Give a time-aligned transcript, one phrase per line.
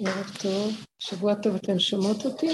[0.00, 2.46] ערב טוב, שבוע טוב, אתן שומעות אותי?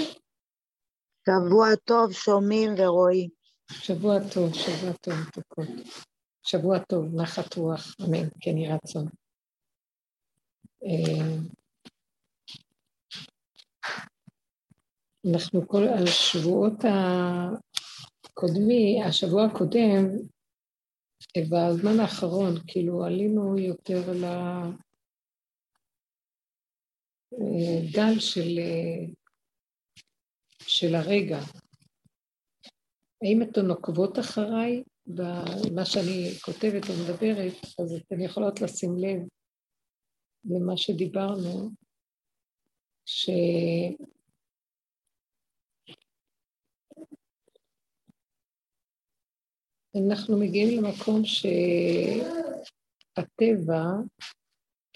[1.25, 3.29] שבוע טוב, שומעים ורואים.
[3.71, 5.67] שבוע טוב, שבוע טוב, מתוקות.
[6.43, 9.05] שבוע טוב, נחת רוח, אמן, כן יהי רצון.
[10.83, 11.37] אה,
[15.33, 16.73] אנחנו כל השבועות
[18.23, 20.05] הקודמי, השבוע הקודם,
[21.37, 24.25] בזמן האחרון, כאילו עלינו יותר ל...
[27.91, 28.59] גל של,
[30.61, 31.39] של הרגע.
[33.21, 39.27] האם אתן עוקבות אחריי במה שאני כותבת או מדברת, אז אתן יכולות לשים לב
[40.45, 41.69] למה שדיברנו,
[43.05, 43.29] ש...
[50.07, 51.21] אנחנו מגיעים למקום
[53.15, 53.83] שהטבע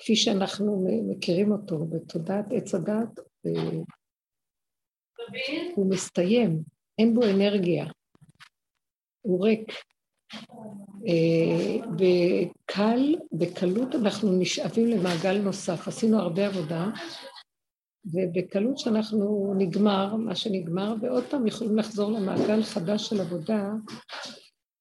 [0.02, 3.71] כפי שאנחנו מכירים אותו בתודעת עץ הדת, אה,
[5.75, 6.64] הוא מסתיים,
[7.00, 7.86] אין בו אנרגיה,
[9.22, 9.72] הוא ריק.
[11.08, 15.88] אה, בקל, בקלות אנחנו נשאבים למעגל נוסף.
[15.88, 16.88] עשינו הרבה עבודה,
[18.06, 23.72] ובקלות שאנחנו נגמר, מה שנגמר, ועוד פעם יכולים לחזור למעגל חדש של עבודה,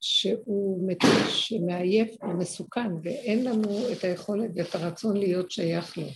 [0.00, 0.90] שהוא
[1.28, 6.06] שמעייף ומסוכן, ואין לנו את היכולת ואת הרצון להיות שייך לו.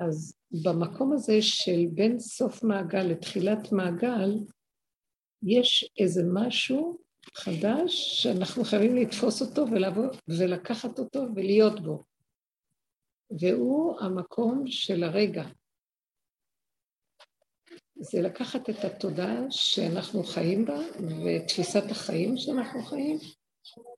[0.00, 4.30] אז במקום הזה של בין סוף מעגל לתחילת מעגל,
[5.42, 6.98] יש איזה משהו
[7.34, 12.04] חדש שאנחנו חייבים לתפוס אותו ולבוא, ולקחת אותו ולהיות בו.
[13.40, 15.44] והוא המקום של הרגע,
[18.00, 20.78] זה לקחת את התודעה שאנחנו חיים בה
[21.24, 23.18] ותפיסת החיים שאנחנו חיים,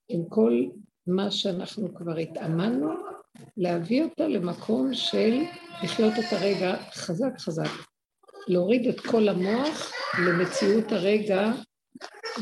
[0.08, 0.64] עם כל
[1.06, 2.88] מה שאנחנו כבר התאמנו,
[3.56, 5.42] להביא אותה למקום של
[5.82, 7.70] לחיות את הרגע חזק חזק.
[8.48, 9.92] להוריד את כל המוח
[10.26, 11.52] למציאות הרגע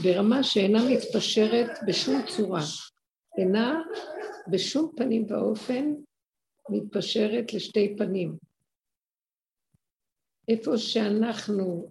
[0.02, 2.62] ברמה שאינה מתפשרת בשום צורה,
[3.38, 3.80] אינה
[4.50, 5.92] בשום פנים ואופן
[6.70, 8.45] מתפשרת לשתי פנים.
[10.48, 11.90] איפה שאנחנו,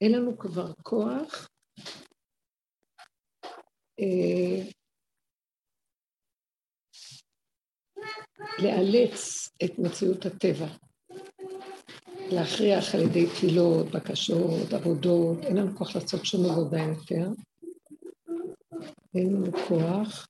[0.00, 1.48] אין לנו כבר כוח,
[4.00, 4.72] אה,
[8.58, 10.66] לאלץ את מציאות הטבע,
[12.32, 17.28] להכריח על ידי תפילות, בקשות, עבודות, אין לנו כוח לעשות שום עבודה יותר.
[19.14, 20.26] אין לנו כוח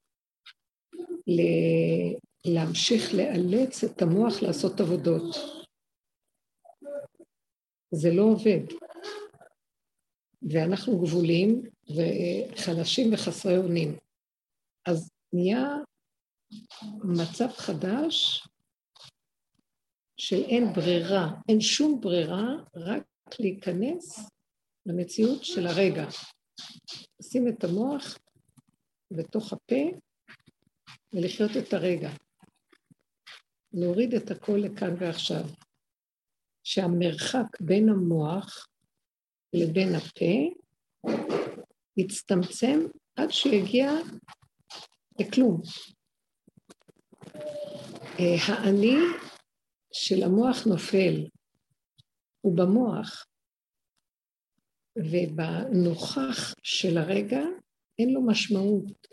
[2.47, 5.62] להמשיך לאלץ את המוח לעשות עבודות.
[7.95, 8.61] זה לא עובד.
[10.51, 13.97] ואנחנו גבולים וחלשים וחסרי אונים.
[14.87, 15.67] אז נהיה
[17.05, 18.47] מצב חדש
[20.17, 23.05] של אין ברירה, אין שום ברירה, רק
[23.39, 24.31] להיכנס
[24.87, 26.05] למציאות של הרגע.
[27.21, 28.19] לשים את המוח
[29.11, 29.99] בתוך הפה
[31.13, 32.11] ולחיות את הרגע.
[33.73, 35.45] להוריד את הכל לכאן ועכשיו.
[36.65, 38.69] שהמרחק בין המוח
[39.53, 40.63] לבין הפה
[41.97, 42.81] יצטמצם
[43.17, 43.93] עד שיגיע
[45.21, 45.63] לכלום.
[48.19, 48.97] אה, האני
[49.93, 51.27] של המוח נופל,
[52.41, 53.27] הוא במוח,
[54.97, 57.41] ובנוכח של הרגע
[57.99, 59.07] אין לו משמעות,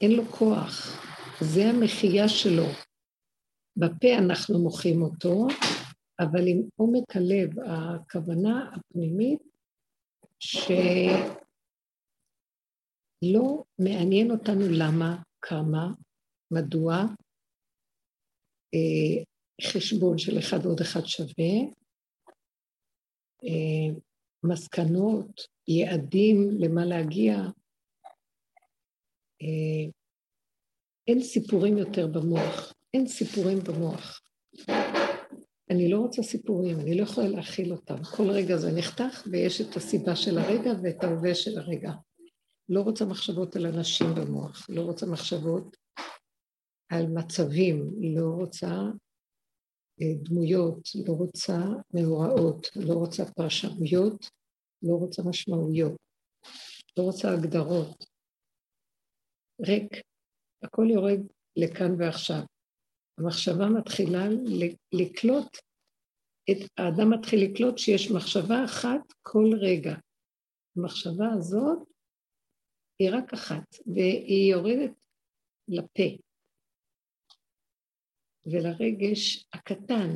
[0.00, 1.02] אין לו כוח,
[1.40, 2.66] זה המחייה שלו.
[3.76, 5.46] בפה אנחנו מוחים אותו,
[6.20, 9.42] אבל עם עומק הלב, הכוונה הפנימית
[10.38, 10.84] שלא
[13.78, 15.86] מעניין אותנו למה, כמה,
[16.50, 16.94] מדוע,
[18.74, 19.22] אה,
[19.62, 21.54] חשבון של אחד ועוד אחד שווה,
[23.44, 24.00] אה,
[24.44, 27.34] מסקנות, יעדים, למה להגיע.
[29.42, 29.90] אה,
[31.08, 34.20] אין סיפורים יותר במוח, אין סיפורים במוח.
[35.70, 38.04] אני לא רוצה סיפורים, אני לא יכולה להכיל אותם.
[38.16, 41.92] כל רגע זה נחתך, ויש את הסיבה של הרגע ואת ההווה של הרגע.
[42.68, 45.76] לא רוצה מחשבות על אנשים במוח, לא רוצה מחשבות
[46.88, 48.70] על מצבים, לא רוצה
[50.02, 51.58] אה, דמויות, לא רוצה
[51.94, 54.26] מאורעות, לא רוצה פרשנויות,
[54.82, 55.96] לא רוצה משמעויות,
[56.98, 58.04] לא רוצה הגדרות.
[59.66, 59.92] ריק,
[60.62, 61.20] הכל יורד
[61.56, 62.42] לכאן ועכשיו.
[63.18, 64.24] המחשבה מתחילה
[64.92, 65.56] לקלוט,
[66.50, 69.94] את, האדם מתחיל לקלוט שיש מחשבה אחת כל רגע.
[70.76, 71.78] המחשבה הזאת
[72.98, 74.90] היא רק אחת, והיא יורדת
[75.68, 76.22] לפה.
[78.46, 80.10] ולרגש הקטן,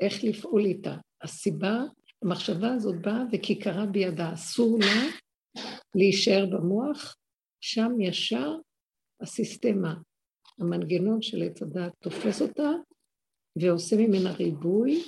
[0.00, 0.96] איך לפעול איתה.
[1.22, 1.78] הסיבה,
[2.22, 5.16] המחשבה הזאת באה וכיכרה בידה, אסור לה
[5.94, 7.16] להישאר במוח,
[7.60, 8.50] שם ישר
[9.20, 9.94] הסיסטמה,
[10.58, 12.70] המנגנון של עץ הדת תופס אותה
[13.56, 15.02] ועושה ממנה ריבוי,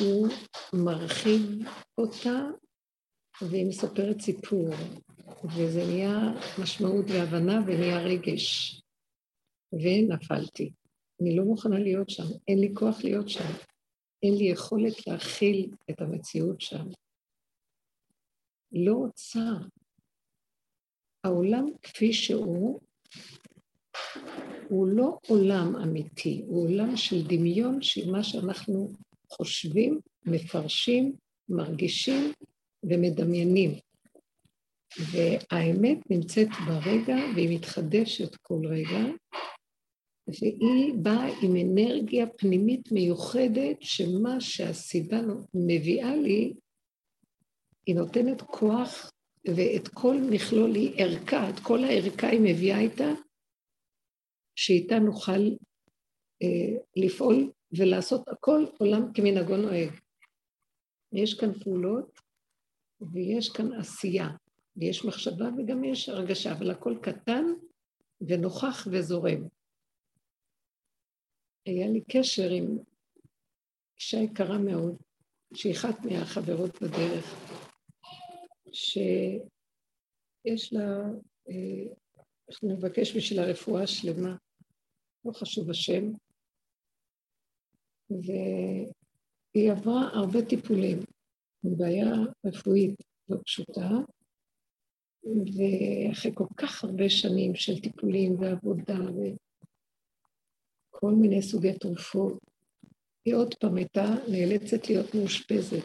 [0.00, 0.28] והוא
[0.74, 1.40] מרחיב
[1.98, 2.40] אותה
[3.42, 4.68] והיא מספרת סיפור,
[5.44, 6.18] וזה נהיה
[6.62, 8.78] משמעות והבנה ונהיה רגש.
[9.72, 10.72] ונפלתי.
[11.20, 13.52] אני לא מוכנה להיות שם, אין לי כוח להיות שם,
[14.22, 16.84] אין לי יכולת להכיל את המציאות שם.
[18.72, 19.40] לא רוצה.
[21.24, 22.80] העולם כפי שהוא,
[24.68, 28.88] הוא לא עולם אמיתי, הוא עולם של דמיון של מה שאנחנו
[29.28, 31.12] חושבים, מפרשים,
[31.48, 32.32] מרגישים
[32.84, 33.70] ומדמיינים.
[34.98, 39.12] והאמת נמצאת ברגע והיא מתחדשת כל רגע,
[40.28, 45.20] והיא באה עם אנרגיה פנימית מיוחדת, שמה שהסיבה
[45.54, 46.52] מביאה לי,
[47.86, 49.12] היא נותנת כוח,
[49.46, 53.10] ואת כל מכלול היא ערכה, את כל הערכה היא מביאה איתה,
[54.56, 55.42] שאיתה נוכל
[56.42, 59.90] אה, לפעול ולעשות הכל עולם כמנהגו נוהג.
[61.12, 62.20] יש כאן פעולות
[63.12, 64.28] ויש כאן עשייה,
[64.76, 67.44] ויש מחשבה וגם יש הרגשה, אבל הכל קטן
[68.20, 69.48] ונוכח וזורם.
[71.66, 72.78] היה לי קשר עם
[73.96, 74.96] אישה יקרה מאוד,
[75.54, 77.51] שהיא אחת מהחברות בדרך,
[78.72, 81.02] שיש לה,
[81.48, 81.94] אה,
[82.48, 84.36] אנחנו נבקש בשביל הרפואה השלמה,
[85.24, 86.04] לא חשוב השם,
[88.10, 90.98] והיא עברה הרבה טיפולים,
[91.62, 92.12] בעיה
[92.46, 92.94] רפואית
[93.28, 93.90] לא פשוטה,
[95.24, 98.98] ואחרי כל כך הרבה שנים של טיפולים ועבודה
[100.94, 102.38] וכל מיני סוגי תרופות,
[103.24, 105.84] היא עוד פעם הייתה נאלצת להיות מאושפזת.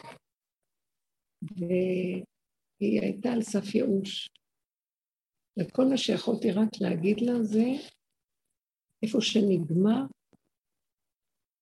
[1.42, 2.24] והיא
[2.80, 4.28] הייתה על סף ייאוש.
[5.58, 7.64] וכל מה שיכולתי רק להגיד לה זה,
[9.02, 10.02] איפה שנגמר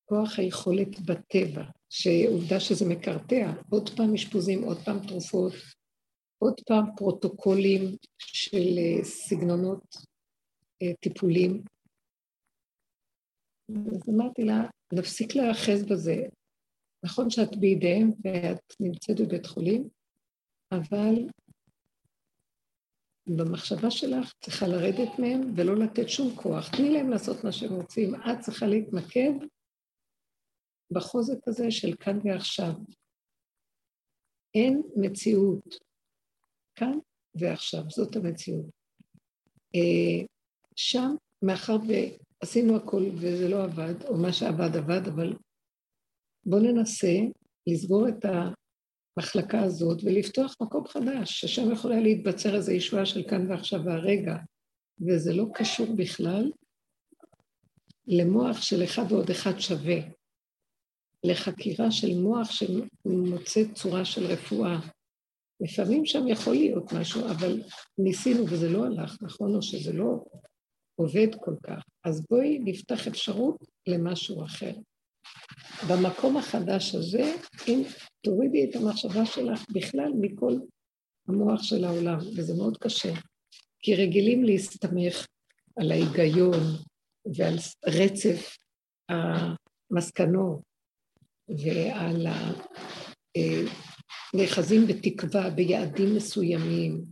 [0.04, 5.52] כוח היכולת בטבע, שעובדה שזה מקרטע, עוד פעם אשפוזים, עוד פעם תרופות,
[6.38, 9.96] עוד פעם פרוטוקולים של אה, סגנונות
[10.82, 11.62] אה, טיפולים.
[13.68, 14.62] אז אמרתי לה,
[14.92, 16.16] נפסיק להיאחז בזה.
[17.04, 19.88] נכון שאת בידיהם ואת נמצאת בבית חולים,
[20.72, 21.14] אבל
[23.26, 26.76] במחשבה שלך צריכה לרדת מהם ולא לתת שום כוח.
[26.76, 28.14] תני להם לעשות מה שהם רוצים.
[28.14, 29.46] את צריכה להתמקד
[30.90, 32.72] בחוזק הזה של כאן ועכשיו.
[34.54, 35.74] אין מציאות
[36.74, 36.98] כאן
[37.34, 38.66] ועכשיו, זאת המציאות.
[39.74, 40.26] אה,
[40.76, 45.32] שם, מאחר ועשינו הכל וזה לא עבד, או מה שעבד עבד, אבל
[46.46, 47.16] בואו ננסה
[47.66, 48.24] לסגור את
[49.16, 54.36] המחלקה הזאת ולפתוח מקום חדש, ששם יכולה להתבצר איזו ישועה של כאן ועכשיו והרגע,
[55.00, 56.52] וזה לא קשור בכלל
[58.06, 59.98] למוח של אחד ועוד אחד שווה.
[61.24, 64.78] לחקירה של מוח שמוצא צורה של רפואה.
[65.60, 67.62] לפעמים שם יכול להיות משהו, אבל
[67.98, 69.54] ניסינו וזה לא הלך, נכון?
[69.54, 70.24] או שזה לא
[70.96, 71.82] עובד כל כך.
[72.04, 74.72] אז בואי נפתח אפשרות למשהו אחר.
[75.88, 77.34] במקום החדש הזה,
[77.68, 77.82] אם
[78.26, 80.52] תורידי את המחשבה שלך בכלל מכל
[81.28, 83.12] המוח של העולם, וזה מאוד קשה,
[83.80, 85.26] כי רגילים להסתמך
[85.76, 86.60] על ההיגיון
[87.36, 87.54] ועל
[87.86, 88.56] רצף
[89.08, 90.60] המסקנות
[91.48, 92.26] ועל
[94.34, 97.04] הנאחזים בתקווה, ביעדים מסוימים.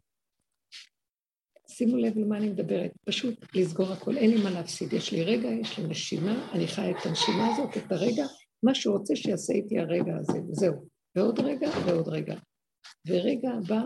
[1.69, 5.49] שימו לב למה אני מדברת, פשוט לסגור הכל, אין לי מה להפסיד, יש לי רגע,
[5.49, 8.25] יש לי נשימה, אני חיה את הנשימה הזאת, את הרגע,
[8.63, 10.94] מה שהוא רוצה שיעשה איתי הרגע הזה, וזהו.
[11.17, 12.35] ועוד רגע ועוד רגע.
[13.07, 13.83] ורגע הבא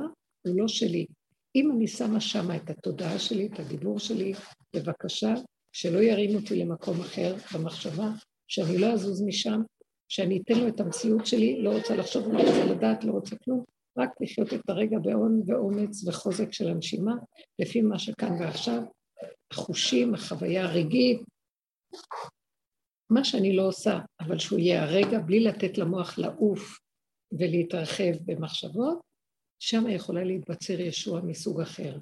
[0.47, 1.07] הוא לא שלי.
[1.55, 4.33] אם אני שמה שמה את התודעה שלי, את הדיבור שלי,
[4.77, 5.35] בבקשה,
[5.73, 8.09] שלא ירים אותי למקום אחר במחשבה,
[8.49, 9.61] שאני לא אזוז משם,
[10.09, 13.65] שאני אתן לו את המציאות שלי, לא רוצה לחשוב, לא רוצה לדעת, לא רוצה כלום,
[13.99, 17.15] רק לחיות את הרגע בהון ואומץ וחוזק של הנשימה,
[17.59, 18.83] לפי מה שכאן ועכשיו,
[19.51, 21.23] החושים, החוויה הרגעית,
[23.11, 26.79] מה שאני לא עושה, אבל שהוא יהיה הרגע, בלי לתת למוח לעוף
[27.33, 29.01] ולהתרחב במחשבות,
[29.59, 31.99] שם יכולה להתבצר ישוע מסוג אחר.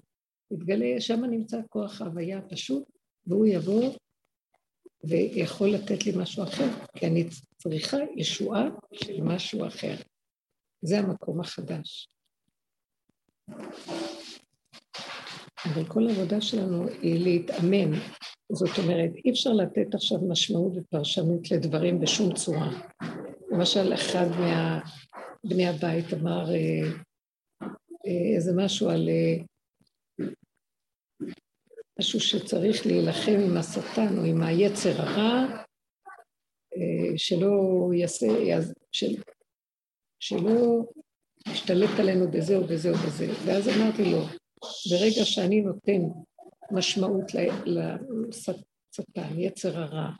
[0.50, 2.84] מתגלה, שם נמצא כוח ההוויה הפשוט,
[3.26, 3.94] והוא יבוא
[5.04, 7.24] ויכול לתת לי משהו אחר, כי אני
[7.58, 9.94] צריכה ישועה של משהו אחר.
[10.82, 12.08] זה המקום החדש.
[15.64, 17.98] אבל כל העבודה שלנו היא להתאמן.
[18.52, 22.70] זאת אומרת, אי אפשר לתת עכשיו משמעות ופרשנות לדברים בשום צורה.
[23.50, 24.26] למשל, אחד
[25.46, 26.88] מבני הבית אמר אה,
[28.06, 29.36] אה, איזה משהו על אה,
[31.98, 35.62] משהו שצריך להילחם עם השטן או עם היצר הרע,
[37.16, 38.26] שלא יעשה,
[38.92, 39.06] של,
[40.20, 40.84] שלא
[41.48, 43.26] ישתלט עלינו בזה או בזה או בזה.
[43.46, 44.22] ואז אמרתי לו,
[44.90, 46.00] ברגע שאני נותן
[46.70, 47.24] משמעות
[47.66, 50.10] לשטן, יצר הרע,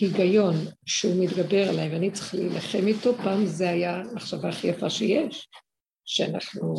[0.00, 0.54] היגיון
[0.86, 5.48] שהוא מתגבר עליי ואני צריך להילחם איתו, פעם זה היה המחשבה הכי יפה שיש,
[6.04, 6.74] שאנחנו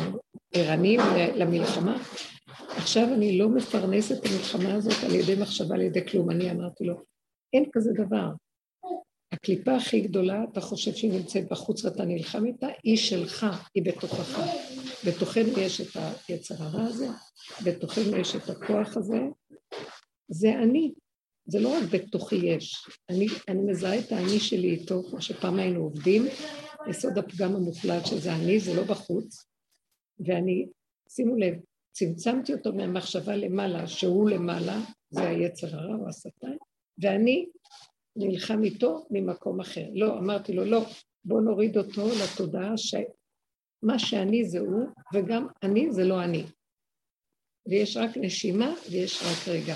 [0.52, 1.00] ערניים
[1.34, 2.02] למלחמה.
[2.76, 6.30] עכשיו אני לא מפרנס את המלחמה הזאת על ידי מחשבה, על ידי כלום.
[6.30, 6.94] אני אמרתי לו,
[7.52, 8.28] אין כזה דבר.
[9.32, 14.40] הקליפה הכי גדולה, אתה חושב שהיא נמצאת בחוץ ואתה נלחם איתה, היא שלך, היא בתוכך.
[15.06, 17.08] בתוכנו יש את היצר הרע הזה,
[17.64, 19.20] בתוכנו יש את הכוח הזה,
[20.28, 20.92] זה אני.
[21.46, 25.80] זה לא רק בתוכי יש, אני, אני מזהה את האני שלי איתו, כמו שפעם היינו
[25.80, 26.26] עובדים,
[26.90, 29.46] יסוד הפגם המוחלט שזה אני, זה לא בחוץ,
[30.18, 30.66] ואני,
[31.08, 31.54] שימו לב,
[31.92, 36.56] צמצמתי אותו מהמחשבה למעלה, שהוא למעלה, זה היצר הרע או השטן,
[36.98, 37.46] ואני
[38.16, 39.86] נלחם איתו ממקום אחר.
[39.94, 40.86] לא, אמרתי לו, לא,
[41.24, 46.44] בוא נוריד אותו לתודעה שמה שאני זה הוא, וגם אני זה לא אני.
[47.68, 49.74] ויש רק נשימה ויש רק רגע.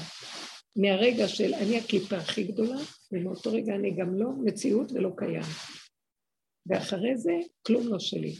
[0.76, 2.80] מהרגע של אני הקליפה הכי גדולה,
[3.12, 5.50] ומאותו רגע אני גם לא מציאות ולא קיים.
[6.66, 7.32] ואחרי זה,
[7.66, 8.34] כלום לא שלי.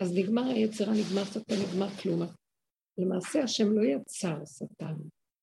[0.00, 2.20] אז נגמר היצרה, נגמר שטן, נגמר כלום.
[2.98, 4.94] למעשה השם לא יצר שטן,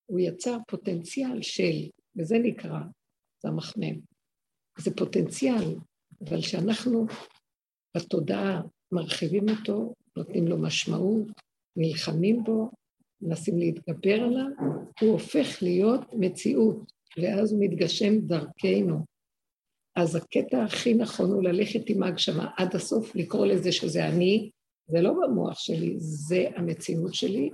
[0.05, 2.79] הוא יצר פוטנציאל של, וזה נקרא,
[3.43, 3.99] זה המחמם.
[4.79, 5.75] זה פוטנציאל,
[6.21, 7.05] אבל שאנחנו
[7.97, 11.27] בתודעה מרחיבים אותו, נותנים לו משמעות,
[11.75, 12.71] נלחמים בו,
[13.21, 14.45] מנסים להתגבר עליו,
[15.01, 19.05] הוא הופך להיות מציאות, ואז הוא מתגשם דרכנו.
[19.95, 24.49] אז הקטע הכי נכון הוא ללכת עם ההגשמה עד הסוף, לקרוא לזה שזה אני,
[24.87, 27.49] זה לא במוח שלי, זה המציאות שלי,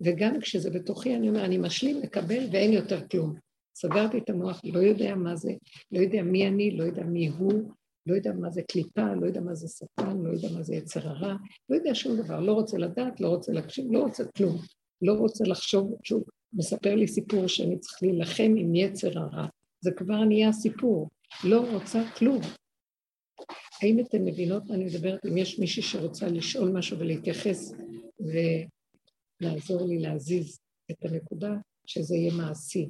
[0.00, 3.34] וגם כשזה בתוכי, אני אומר, אני משלים, מקבל, ואין יותר כלום.
[3.76, 5.52] סגרתי את המוח, לא יודע מה זה,
[5.92, 7.72] לא יודע מי אני, לא יודע מי הוא,
[8.06, 11.08] לא יודע מה זה קליפה, לא יודע מה זה שטן, לא יודע מה זה יצר
[11.08, 11.36] הרע,
[11.68, 14.58] לא יודע שום דבר, לא רוצה לדעת, לא רוצה להקשיב, לא רוצה כלום.
[15.02, 19.46] לא רוצה לחשוב, שהוא מספר לי סיפור שאני צריך להילחם עם יצר הרע.
[19.80, 21.10] זה כבר נהיה סיפור.
[21.44, 22.40] לא רוצה כלום.
[23.82, 25.26] האם אתן מבינות מה אני מדברת?
[25.26, 27.72] אם יש מישהי שרוצה לשאול משהו ולהתייחס
[29.40, 30.58] ולעזור לי להזיז
[30.90, 31.50] את הנקודה,
[31.86, 32.88] שזה יהיה מעשי.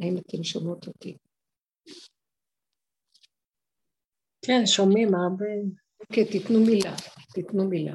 [0.00, 1.16] האם אתן שומעות אותי?
[4.46, 5.46] כן, שומעים הרבה.
[6.00, 6.94] אוקיי, תיתנו מילה,
[7.34, 7.94] תיתנו מילה.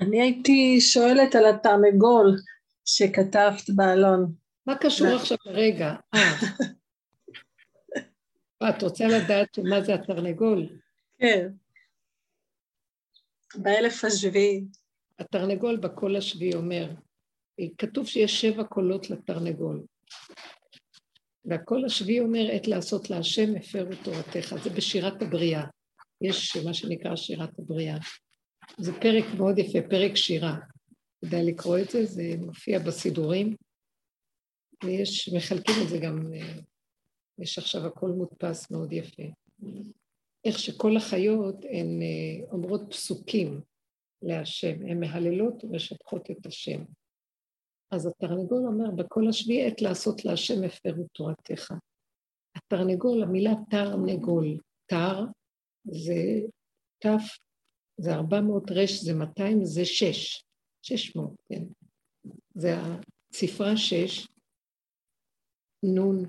[0.00, 2.36] אני הייתי שואלת על התרנגול
[2.84, 4.32] שכתבת באלון.
[4.66, 5.94] מה קשור עכשיו רגע?
[6.14, 6.20] אה.
[8.70, 10.68] את רוצה לדעת מה זה התרנגול?
[11.18, 11.48] כן.
[13.54, 14.64] באלף השביעי.
[15.18, 16.90] התרנגול בקול השביעי אומר,
[17.78, 19.82] כתוב שיש שבע קולות לתרנגול.
[21.44, 24.54] והקול השביעי אומר, עת לעשות להשם הפרו תורתך.
[24.62, 25.64] זה בשירת הבריאה.
[26.20, 27.96] יש מה שנקרא שירת הבריאה.
[28.78, 30.56] זה פרק מאוד יפה, פרק שירה.
[31.20, 33.56] כדאי לקרוא את זה, זה מופיע בסידורים,
[34.84, 36.32] ויש, מחלקים את זה גם,
[37.38, 39.22] יש עכשיו הכל מודפס מאוד יפה.
[40.44, 43.60] איך שכל החיות הן אה, אומרות פסוקים
[44.22, 46.84] להשם, הן מהללות ומשבחות את השם.
[47.90, 51.74] אז התרנגול אומר, בכל השביעי עת לעשות להשם הפרו תורתך.
[52.56, 55.24] התרנגול, המילה תרנגול, תר
[55.84, 56.40] זה
[56.98, 57.38] תף
[57.98, 60.42] זה 400 רש, זה 200, זה 6.
[60.82, 61.62] 600, כן.
[62.54, 64.26] זה הספרה 6,
[65.82, 66.24] נון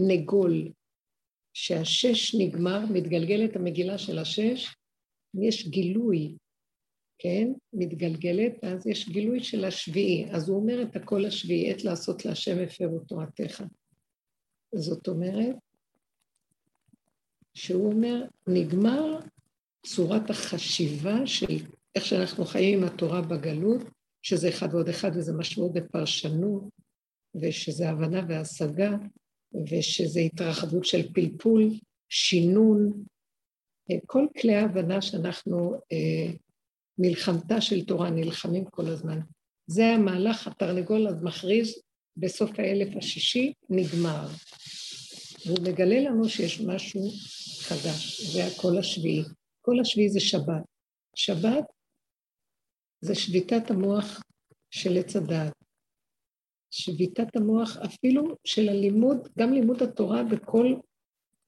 [0.00, 0.72] נגול,
[1.54, 4.74] שהשש נגמר, מתגלגלת המגילה של השש,
[5.34, 6.36] יש גילוי,
[7.18, 7.48] כן?
[7.72, 10.30] מתגלגלת, אז יש גילוי של השביעי.
[10.30, 13.62] אז הוא אומר את הקול השביעי, עת לעשות להשם הפרו תורתך.
[14.74, 15.56] זאת אומרת,
[17.54, 19.18] שהוא אומר, נגמר
[19.84, 23.82] צורת החשיבה של איך שאנחנו חיים עם התורה בגלות,
[24.22, 26.62] שזה אחד ועוד אחד וזה משמעות בפרשנות,
[27.40, 28.90] ושזה הבנה והשגה,
[29.70, 31.70] ושזה התרחבות של פלפול,
[32.08, 33.04] שינון,
[34.06, 36.32] כל כלי ההבנה שאנחנו, אה,
[36.98, 39.20] מלחמתה של תורה, נלחמים כל הזמן.
[39.66, 41.82] זה המהלך, התרנגול אז מכריז,
[42.16, 44.28] בסוף האלף השישי נגמר.
[45.46, 47.10] והוא מגלה לנו שיש משהו
[47.60, 49.24] חדש, זה הקול השביעי.
[49.64, 50.64] כל השביעי זה שבת.
[51.16, 51.64] שבת
[53.00, 54.22] זה שביתת המוח
[54.70, 55.52] של עץ הדעת.
[56.70, 60.74] שביתת המוח אפילו של הלימוד, גם לימוד התורה בכל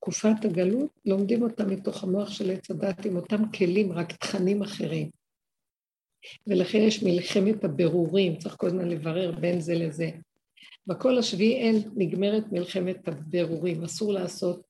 [0.00, 5.10] תקופת הגלות, לומדים אותה מתוך המוח של עץ הדעת עם אותם כלים, רק תכנים אחרים.
[6.46, 10.10] ולכן יש מלחמת הבירורים, צריך כל הזמן לברר בין זה לזה.
[10.86, 14.62] בכל השביעי אין נגמרת מלחמת הבירורים, אסור לעשות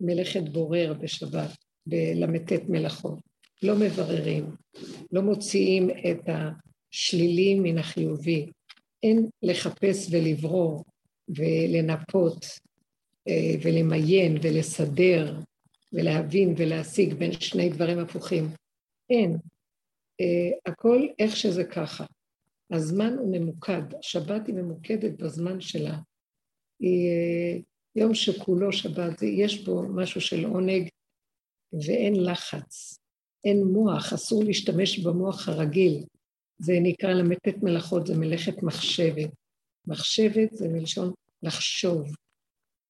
[0.00, 3.18] מלאכת בורר בשבת, בל"ט מלאכות.
[3.62, 4.44] לא מבררים,
[5.12, 8.50] לא מוציאים את השלילי מן החיובי.
[9.02, 10.84] אין לחפש ולברור
[11.28, 12.46] ולנפות
[13.28, 15.40] אה, ולמיין ולסדר
[15.92, 18.44] ולהבין ולהשיג בין שני דברים הפוכים.
[19.10, 19.36] אין.
[20.20, 22.04] אה, הכל איך שזה ככה.
[22.70, 25.98] הזמן הוא ממוקד, השבת היא ממוקדת בזמן שלה.
[26.80, 27.58] היא אה,
[27.96, 30.88] יום שכולו שבת, יש בו משהו של עונג
[31.72, 32.98] ואין לחץ,
[33.44, 36.04] אין מוח, אסור להשתמש במוח הרגיל.
[36.58, 39.30] זה נקרא למתת מלאכות, זה מלאכת מחשבת.
[39.86, 42.06] מחשבת זה מלשון לחשוב,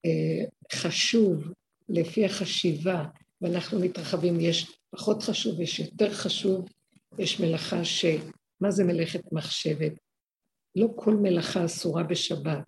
[0.06, 1.52] אה, חשוב
[1.88, 3.04] לפי החשיבה,
[3.40, 6.68] ואנחנו מתרחבים, יש פחות חשוב, יש יותר חשוב,
[7.18, 8.04] יש מלאכה ש...
[8.60, 9.92] מה זה מלאכת מחשבת?
[10.76, 12.64] לא כל מלאכה אסורה בשבת.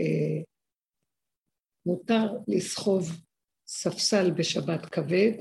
[0.00, 0.42] אה,
[1.86, 3.10] מותר לסחוב
[3.72, 5.32] ספסל בשבת כבד,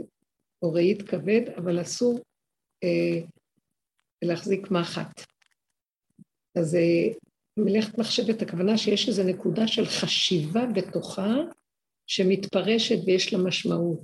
[0.61, 2.19] או רהיט כבד, אבל אסור
[2.83, 3.25] אה,
[4.21, 5.21] להחזיק מחט.
[6.55, 7.13] אז אה,
[7.59, 11.35] מלאכת מחשבת, הכוונה שיש איזו נקודה של חשיבה בתוכה,
[12.07, 13.99] שמתפרשת ויש לה משמעות.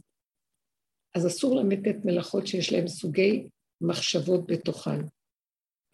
[1.15, 3.47] אז אסור למתת מלאכות שיש להן סוגי
[3.81, 5.01] מחשבות בתוכן,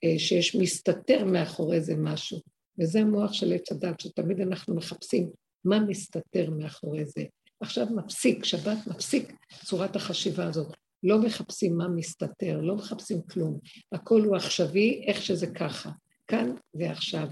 [0.03, 2.39] אה, שיש מסתתר מאחורי זה משהו.
[2.79, 5.29] וזה המוח של עץ הדת, שתמיד אנחנו מחפשים
[5.65, 7.23] מה מסתתר מאחורי זה.
[7.61, 9.33] עכשיו מפסיק, שבת מפסיק
[9.65, 10.77] צורת החשיבה הזאת.
[11.03, 13.59] לא מחפשים מה מסתתר, לא מחפשים כלום.
[13.91, 15.89] הכל הוא עכשווי, איך שזה ככה,
[16.27, 17.27] כאן ועכשיו.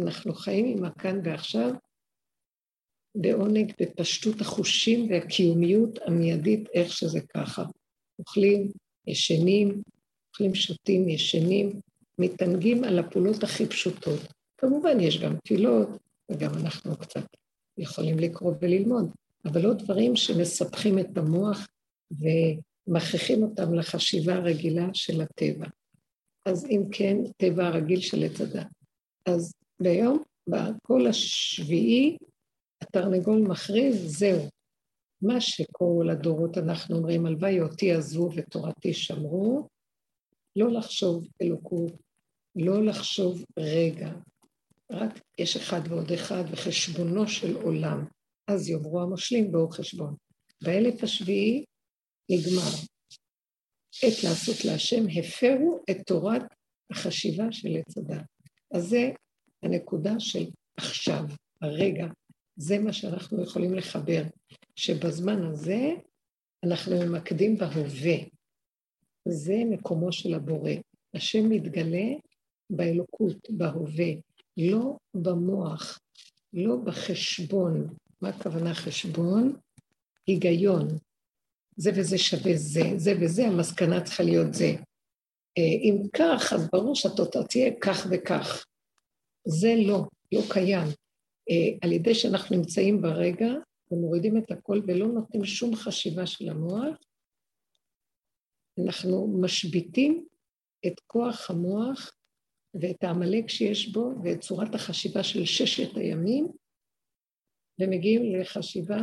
[0.00, 1.70] אנחנו חיים עם הכאן ועכשיו
[3.14, 7.64] בעונג, בפשטות החושים והקיומיות המיידית, איך שזה ככה.
[8.18, 8.70] אוכלים,
[9.06, 9.82] ישנים,
[10.28, 11.80] אוכלים, שותים, ישנים,
[12.18, 14.20] מתענגים על הפעולות הכי פשוטות.
[14.58, 15.88] כמובן, יש גם תפילות,
[16.30, 17.24] וגם אנחנו קצת
[17.78, 19.10] יכולים לקרוא וללמוד,
[19.44, 21.66] אבל לא דברים שמספחים את המוח
[22.10, 25.66] ומכריחים אותם לחשיבה הרגילה של הטבע.
[26.46, 28.66] אז אם כן, טבע הרגיל של עץ הדת.
[29.28, 29.52] אז
[29.82, 32.16] ביום, בכל השביעי,
[32.82, 34.48] התרנגול מכריז, זהו.
[35.22, 39.68] מה שכל הדורות אנחנו אומרים, הלוואי אותי עזבו ותורתי שמרו,
[40.56, 41.92] לא לחשוב אלוקות,
[42.56, 44.12] לא לחשוב רגע,
[44.92, 48.04] רק יש אחד ועוד אחד וחשבונו של עולם.
[48.48, 50.14] אז יאמרו המושלים בואו חשבון.
[50.62, 51.64] באלף השביעי
[52.30, 52.70] נגמר.
[54.02, 56.42] עת לעשות להשם, הפרו את תורת
[56.90, 58.24] החשיבה של עץ הדת.
[58.74, 59.10] אז זה
[59.62, 60.44] הנקודה של
[60.76, 61.24] עכשיו,
[61.62, 62.06] הרגע.
[62.56, 64.22] זה מה שאנחנו יכולים לחבר,
[64.76, 65.80] שבזמן הזה
[66.64, 68.16] אנחנו ממקדים בהווה.
[69.28, 70.70] זה מקומו של הבורא.
[71.14, 72.06] השם מתגלה
[72.70, 74.12] באלוקות, בהווה,
[74.56, 75.98] לא במוח,
[76.52, 77.94] לא בחשבון.
[78.24, 79.56] מה הכוונה חשבון?
[80.26, 80.88] היגיון.
[81.76, 84.74] זה וזה שווה זה, זה וזה, המסקנה צריכה להיות זה.
[85.58, 88.64] אה, אם כך, אז ברור שהתוצאה תהיה כך וכך.
[89.46, 90.88] זה לא, לא קיים.
[91.50, 93.48] אה, על ידי שאנחנו נמצאים ברגע
[93.90, 96.96] ומורידים את הכל ולא נותנים שום חשיבה של המוח,
[98.84, 100.26] אנחנו משביתים
[100.86, 102.12] את כוח המוח
[102.80, 106.48] ואת העמלק שיש בו ואת צורת החשיבה של ששת הימים,
[107.78, 108.98] ומגיעים לחשיבה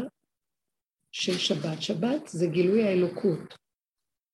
[1.11, 1.81] של שבת.
[1.81, 3.57] שבת זה גילוי האלוקות.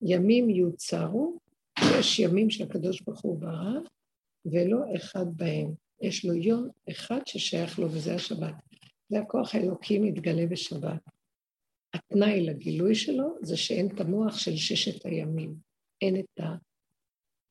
[0.02, 1.38] ימים יוצרו,
[1.98, 3.80] יש ימים שהקדוש ברוך הוא ברא,
[4.44, 5.74] ולא אחד בהם.
[6.02, 8.54] יש לו יום אחד ששייך לו, וזה השבת.
[9.08, 11.02] זה הכוח האלוקי מתגלה בשבת.
[11.94, 15.54] התנאי לגילוי שלו זה שאין את המוח של ששת הימים.
[16.02, 16.40] אין את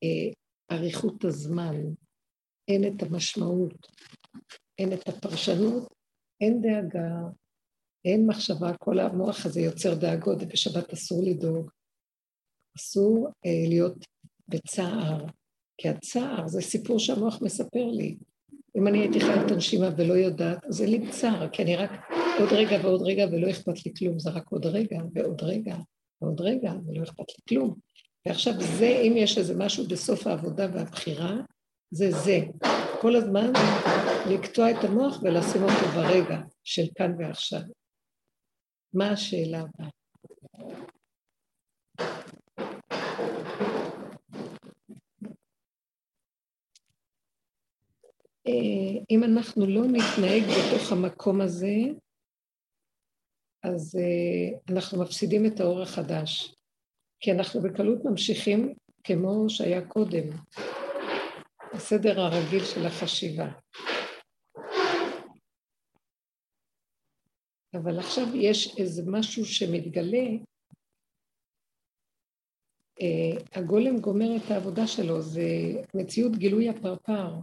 [0.02, 0.30] אה,
[0.70, 1.74] אריכות הזמן,
[2.68, 3.86] אין את המשמעות,
[4.78, 5.97] אין את הפרשנות,
[6.40, 7.08] אין דאגה,
[8.04, 11.70] אין מחשבה, כל המוח הזה יוצר דאגות, ובשבת אסור לדאוג.
[12.78, 14.04] אסור אה, להיות
[14.48, 15.24] בצער,
[15.78, 18.16] כי הצער זה סיפור שהמוח מספר לי.
[18.76, 21.90] אם אני הייתי חייבת את הנשימה ולא יודעת, אז אין לי צער, כי אני רק
[22.40, 25.76] עוד רגע ועוד רגע ולא אכפת לי כלום, זה רק עוד רגע ועוד רגע
[26.22, 27.74] ועוד רגע ולא אכפת לי כלום.
[28.26, 31.36] ועכשיו זה, אם יש איזה משהו בסוף העבודה והבחירה,
[31.90, 32.40] זה זה.
[33.00, 33.52] כל הזמן
[34.26, 37.60] לקטוע את המוח ולשים אותו ברגע של כאן ועכשיו.
[38.94, 39.88] מה השאלה הבאה?
[48.46, 51.74] אה, אם אנחנו לא נתנהג בתוך המקום הזה,
[53.62, 56.54] אז אה, אנחנו מפסידים את האור החדש,
[57.20, 60.24] כי אנחנו בקלות ממשיכים כמו שהיה קודם,
[61.72, 63.48] הסדר הרגיל של החשיבה.
[67.82, 70.26] אבל עכשיו יש איזה משהו שמתגלה,
[73.00, 75.42] אה, הגולם גומר את העבודה שלו, זה
[75.94, 77.34] מציאות גילוי הפרפר.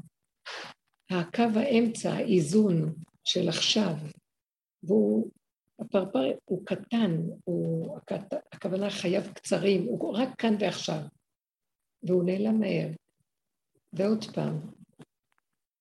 [1.10, 3.94] הקו האמצע, האיזון של עכשיו,
[4.84, 5.32] והוא,
[5.80, 7.12] הפרפר הוא קטן,
[7.44, 7.98] הוא,
[8.52, 11.02] הכוונה חייו קצרים, הוא רק כאן ועכשיו,
[12.04, 12.90] והוא נעלם מהר.
[13.94, 14.60] ועוד פעם,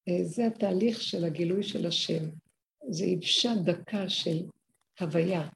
[0.09, 2.44] אה, זה התהליך של הגילוי של השם.
[2.89, 4.47] זה יבשה דקה של
[5.01, 5.49] הוויה,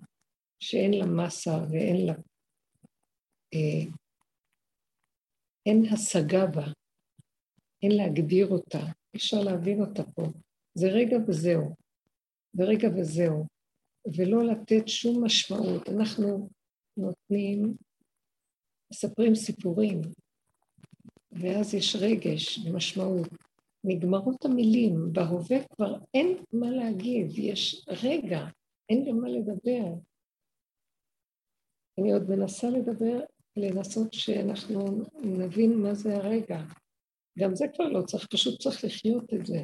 [0.60, 2.14] שאין לה מסה ואין לה...
[3.54, 3.90] אה,
[5.66, 6.66] אין השגה בה,
[7.82, 8.78] אין להגדיר אותה,
[9.16, 10.22] אפשר להבין אותה פה.
[10.74, 11.74] זה רגע וזהו,
[12.54, 13.44] ורגע וזהו,
[14.16, 15.88] ולא לתת שום משמעות.
[15.88, 16.48] אנחנו
[16.96, 17.76] נותנים,
[18.92, 20.00] מספרים סיפורים,
[21.32, 23.47] ואז יש רגש ומשמעות.
[23.84, 28.40] נגמרות המילים, בהווה כבר אין מה להגיד, יש רגע,
[28.88, 29.94] אין גם מה לדבר.
[32.00, 33.20] אני עוד מנסה לדבר,
[33.56, 34.80] לנסות שאנחנו
[35.22, 36.58] נבין מה זה הרגע.
[37.38, 39.58] גם זה כבר לא צריך, פשוט צריך לחיות את זה.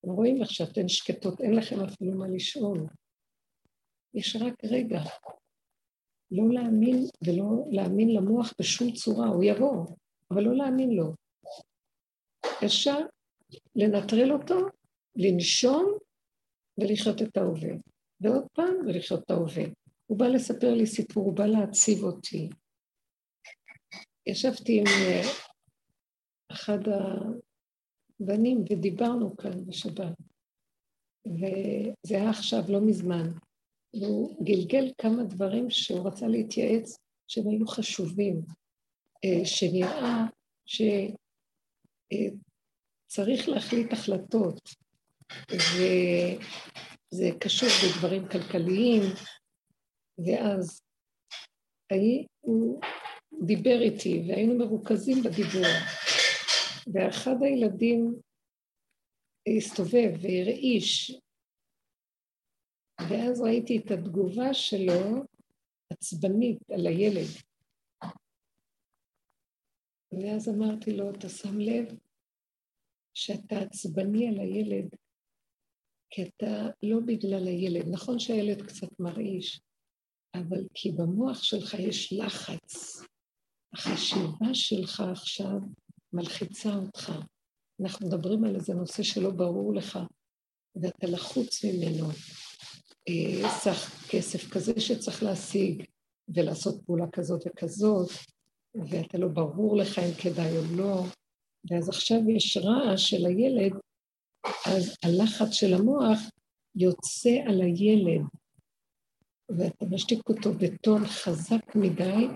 [0.00, 2.86] אתם רואים איך שאתן שקטות, אין לכם אפילו מה לשאול.
[4.14, 5.00] יש רק רגע.
[6.30, 9.86] לא להאמין ולא להאמין למוח בשום צורה, הוא יבוא,
[10.30, 11.25] אבל לא להאמין לו.
[12.64, 12.98] אפשר
[13.76, 14.58] לנטרל אותו,
[15.16, 15.98] לנשום
[16.78, 17.70] ולחיות את ההווה.
[18.20, 19.64] ועוד פעם, ולחיות את ההווה.
[20.06, 22.48] הוא בא לספר לי סיפור, הוא בא להציב אותי.
[24.26, 25.22] ישבתי עם אה,
[26.52, 26.78] אחד
[28.20, 30.16] הבנים ודיברנו כאן בשבת,
[31.26, 33.30] וזה היה עכשיו, לא מזמן.
[34.00, 38.40] והוא גלגל כמה דברים שהוא רצה להתייעץ, שהם היו חשובים,
[39.24, 40.24] אה, שנראה
[40.66, 40.82] ש...
[42.12, 42.36] אה,
[43.06, 44.60] צריך להחליט החלטות,
[45.50, 49.02] וזה קשור בדברים כלכליים,
[50.26, 50.82] ואז
[52.40, 52.80] הוא
[53.46, 55.72] דיבר איתי, והיינו מרוכזים בדיבור,
[56.94, 58.14] ואחד הילדים
[59.56, 61.20] הסתובב והרעיש,
[63.10, 65.22] ואז ראיתי את התגובה שלו,
[65.92, 67.45] עצבנית, על הילד.
[70.12, 71.84] ואז אמרתי לו, אתה שם לב
[73.14, 74.88] שאתה עצבני על הילד,
[76.10, 77.88] כי אתה לא בגלל הילד.
[77.88, 79.60] נכון שהילד קצת מרעיש,
[80.34, 83.02] אבל כי במוח שלך יש לחץ.
[83.74, 85.58] החשיבה שלך עכשיו
[86.12, 87.12] מלחיצה אותך.
[87.82, 89.98] אנחנו מדברים על איזה נושא שלא ברור לך,
[90.82, 92.06] ואתה לחוץ ממנו.
[93.08, 95.82] אה, סך כסף כזה שצריך להשיג,
[96.34, 98.08] ולעשות פעולה כזאת וכזאת,
[98.90, 101.02] ואתה לא ברור לך אם כדאי או לא,
[101.70, 103.72] ואז עכשיו יש רעש של הילד,
[104.66, 106.18] אז הלחץ של המוח
[106.74, 108.22] יוצא על הילד,
[109.48, 112.26] ואתה משתיק אותו בטון חזק מדי,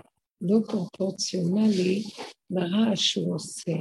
[0.41, 2.03] לא פרופורציונלי
[2.49, 3.71] לרעש שהוא עושה.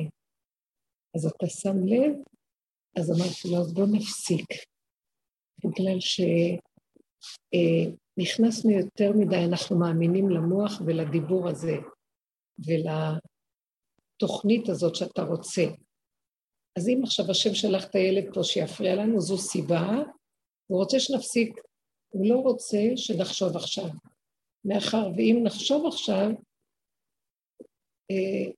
[1.17, 2.13] אז אתה שם לב?
[2.97, 4.47] אז אמרתי לו, אז בוא נפסיק.
[5.65, 5.99] בגלל
[8.21, 11.77] שנכנסנו אה, יותר מדי, אנחנו מאמינים למוח ולדיבור הזה,
[12.67, 15.63] ולתוכנית הזאת שאתה רוצה.
[16.79, 20.03] אז אם עכשיו השם שלח את הילד פה שיפריע לנו, זו סיבה,
[20.67, 21.61] הוא רוצה שנפסיק.
[22.09, 23.89] הוא לא רוצה שנחשוב עכשיו.
[24.65, 26.31] מאחר ואם נחשוב עכשיו,
[28.11, 28.53] אה,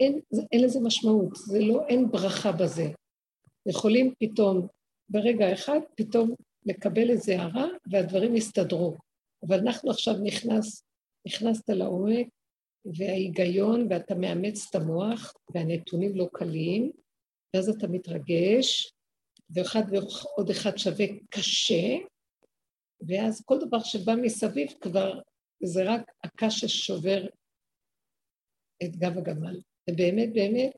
[0.00, 0.20] אין,
[0.52, 2.84] אין לזה משמעות, זה לא, אין ברכה בזה.
[3.66, 4.66] יכולים פתאום,
[5.08, 6.34] ברגע אחד, פתאום
[6.66, 8.96] לקבל איזה הערה והדברים יסתדרו.
[9.48, 10.84] אבל אנחנו עכשיו נכנס,
[11.26, 12.26] נכנסת לעומק,
[12.84, 16.92] וההיגיון, ואתה מאמץ את המוח, והנתונים לא קלים,
[17.54, 18.92] ואז אתה מתרגש,
[19.50, 21.96] ואחד ועוד אחד שווה קשה,
[23.08, 25.20] ואז כל דבר שבא מסביב כבר
[25.62, 27.26] זה רק הקש ששובר
[28.84, 29.60] את גב הגמל.
[29.90, 30.72] ובאמת, באמת,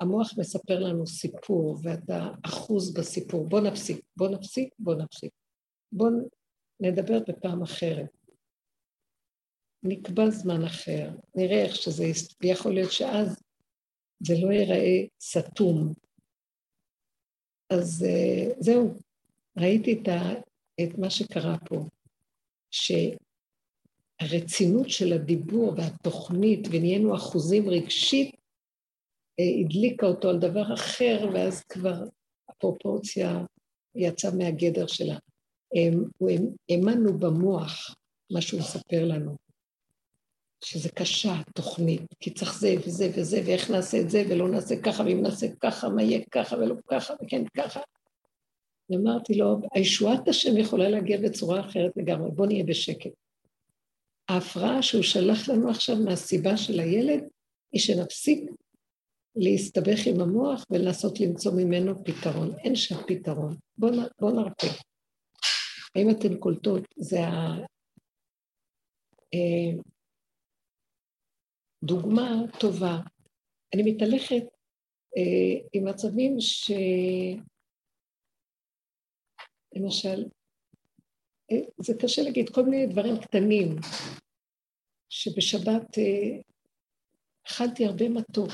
[0.00, 3.48] המוח מספר לנו סיפור, ואתה אחוז בסיפור.
[3.48, 5.32] בוא נפסיק, בוא נפסיק, בוא נפסיק.
[5.92, 6.10] בוא
[6.80, 8.17] נדבר בפעם אחרת.
[9.82, 12.04] נקבע זמן אחר, נראה איך שזה,
[12.42, 13.42] ויכול להיות שאז
[14.20, 15.94] זה לא ייראה סתום.
[17.70, 18.94] אז uh, זהו,
[19.58, 20.32] ראיתי את, ה,
[20.82, 21.84] את מה שקרה פה,
[24.20, 28.34] שהרצינות של הדיבור והתוכנית, ונהיינו אחוזים רגשית,
[29.40, 32.04] אה, הדליקה אותו על דבר אחר, ואז כבר
[32.48, 33.44] הפרופורציה
[33.94, 35.18] יצאה מהגדר שלה.
[36.70, 37.94] האמנו במוח,
[38.32, 39.47] מה שהוא מספר לנו,
[40.64, 45.02] שזה קשה, תוכנית, כי צריך זה וזה וזה, ואיך נעשה את זה, ולא נעשה ככה,
[45.02, 47.80] ואם נעשה ככה, מה יהיה ככה ולא ככה, וכן ככה.
[48.90, 53.10] ואמרתי לו, הישועת השם יכולה להגיע בצורה אחרת לגמרי, בוא נהיה בשקט.
[54.28, 57.24] ההפרעה שהוא שלח לנו עכשיו מהסיבה של הילד,
[57.72, 58.50] היא שנפסיק
[59.36, 62.54] להסתבך עם המוח ולנסות למצוא ממנו פתרון.
[62.58, 63.56] אין שם פתרון.
[63.78, 64.66] בואו בוא נרפה.
[65.94, 66.82] האם אתן קולטות?
[66.96, 67.66] זה הדוגמה
[71.84, 72.96] אה, טובה.
[73.74, 74.44] אני מתהלכת
[75.16, 76.70] אה, עם מצבים ש...
[79.76, 80.24] למשל,
[81.50, 83.76] אה, זה קשה להגיד, כל מיני דברים קטנים,
[85.08, 85.98] שבשבת
[87.46, 88.52] אכלתי הרבה מתוק.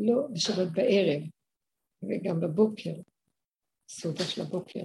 [0.00, 1.22] לא בשבת בערב,
[2.02, 2.94] וגם בבוקר,
[3.88, 4.84] סעודה של הבוקר.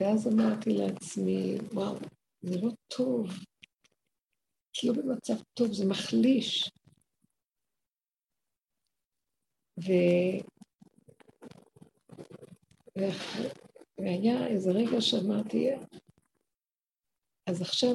[0.00, 1.96] ואז אמרתי לעצמי, וואו,
[2.42, 3.26] זה לא טוב,
[4.82, 6.70] זה לא במצב טוב, זה מחליש.
[9.80, 9.92] ו...
[13.98, 15.70] והיה איזה רגע שאמרתי,
[17.46, 17.94] אז עכשיו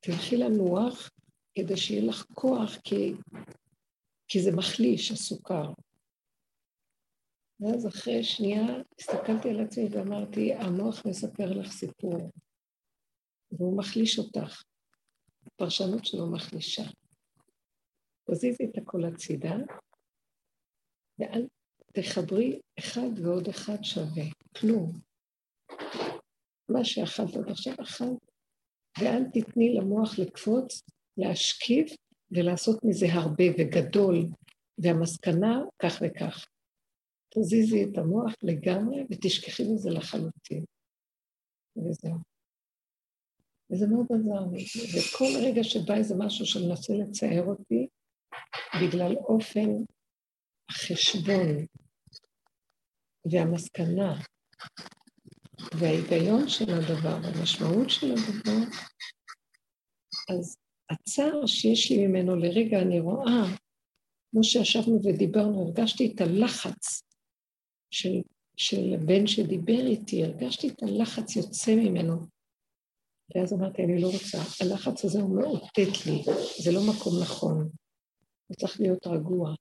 [0.00, 1.10] תלכי לנוח
[1.54, 3.12] כדי שיהיה לך כוח, כי,
[4.28, 5.72] כי זה מחליש, הסוכר.
[7.60, 8.62] ואז אחרי שנייה
[8.98, 12.30] הסתכלתי על עצמי ואמרתי, המוח מספר לך סיפור,
[13.58, 14.62] והוא מחליש אותך.
[15.46, 16.82] הפרשנות שלו מחלישה.
[18.30, 19.54] תזיזי את הכל הצידה,
[21.18, 21.46] ואל
[21.92, 24.24] תחברי אחד ועוד אחד שווה,
[24.56, 25.00] כלום.
[26.68, 28.30] מה שאכלת עד עכשיו אכלת,
[29.00, 30.82] ואל תתני למוח לקפוץ,
[31.16, 31.86] להשכיב
[32.30, 34.16] ולעשות מזה הרבה וגדול,
[34.78, 36.46] והמסקנה כך וכך.
[37.34, 40.64] תזיזי את המוח לגמרי ותשכחי מזה לחלוטין.
[41.76, 42.33] וזהו.
[43.70, 44.64] וזה מאוד עזר לי.
[44.94, 47.88] וכל רגע שבא איזה משהו שמנסה לצייר אותי,
[48.82, 49.68] בגלל אופן
[50.70, 51.66] החשבון
[53.30, 54.20] והמסקנה
[55.78, 58.64] וההיגיון של הדבר והמשמעות של הדבר,
[60.30, 60.56] אז
[60.90, 63.42] הצער שיש לי ממנו לרגע, אני רואה,
[64.30, 67.02] כמו שישבנו ודיברנו, הרגשתי את הלחץ
[67.90, 68.22] של,
[68.56, 72.33] של הבן שדיבר איתי, הרגשתי את הלחץ יוצא ממנו.
[73.30, 76.22] ואז אמרתי, אני לא רוצה, הלחץ הזה הוא מאותת לי,
[76.64, 77.70] זה לא מקום נכון.
[78.46, 79.54] הוא צריך להיות רגוע,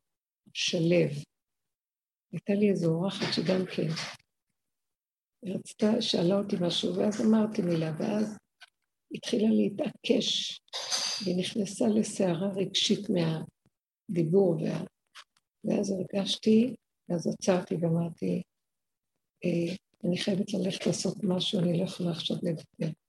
[0.54, 1.10] שלב.
[2.32, 3.88] הייתה לי איזו אורחת שגם כן,
[5.46, 8.38] רצתה, שאלה אותי משהו, ואז אמרתי מילה, ואז
[9.16, 10.60] התחילה להתעקש,
[11.24, 14.84] והיא נכנסה לסערה רגשית מהדיבור, וה...
[15.64, 16.76] ואז הרגשתי,
[17.10, 18.42] ואז עצרתי ואמרתי,
[19.46, 23.03] אה, אני חייבת ללכת לעשות משהו, אני לא יכולה עכשיו לדבר.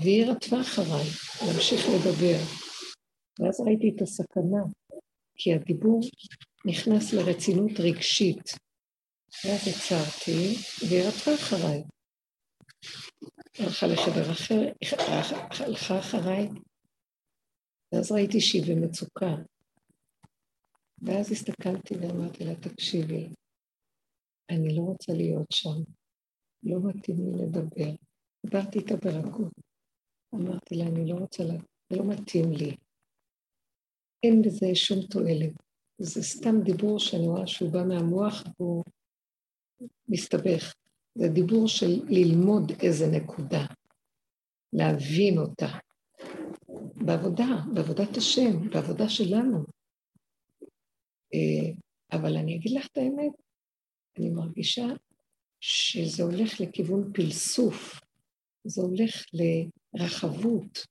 [0.00, 1.08] והיא רדפה אחריי,
[1.46, 2.38] להמשיך לדבר.
[3.38, 4.62] ואז ראיתי את הסכנה,
[5.36, 6.00] כי הדיבור
[6.66, 8.44] נכנס לרצינות רגשית.
[9.44, 10.54] ואז עצרתי,
[10.88, 11.82] והיא רדפה אחריי.
[13.58, 14.60] הלכה לחדר אחר,
[15.66, 16.48] הלכה אחריי,
[17.92, 19.34] ואז ראיתי שהיא במצוקה.
[21.02, 23.28] ואז הסתכלתי ואמרתי לה, תקשיבי,
[24.50, 25.92] אני לא רוצה להיות שם,
[26.62, 27.94] לא מתאים לי לדבר.
[28.46, 29.63] דיברתי איתה ברכות.
[30.34, 31.54] אמרתי לה, אני לא רוצה, לה,
[31.90, 32.76] זה לא מתאים לי.
[34.22, 35.52] אין בזה שום תועלת.
[35.98, 38.84] זה סתם דיבור שאני רואה שהוא בא מהמוח והוא
[40.08, 40.74] מסתבך.
[41.14, 43.66] זה דיבור של ללמוד איזה נקודה,
[44.72, 45.68] להבין אותה.
[46.96, 49.64] בעבודה, בעבודת השם, בעבודה שלנו.
[51.34, 51.72] אה,
[52.12, 53.32] אבל אני אגיד לך את האמת,
[54.18, 54.86] אני מרגישה
[55.60, 58.00] שזה הולך לכיוון פלסוף,
[58.64, 59.24] זה הולך
[59.94, 60.86] לרחבות,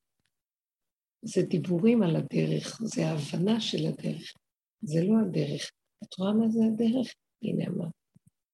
[1.21, 4.33] זה דיבורים על הדרך, זה ההבנה של הדרך,
[4.81, 5.71] זה לא הדרך.
[6.03, 7.13] את רואה מה זה הדרך?
[7.43, 7.91] הנה אמרת.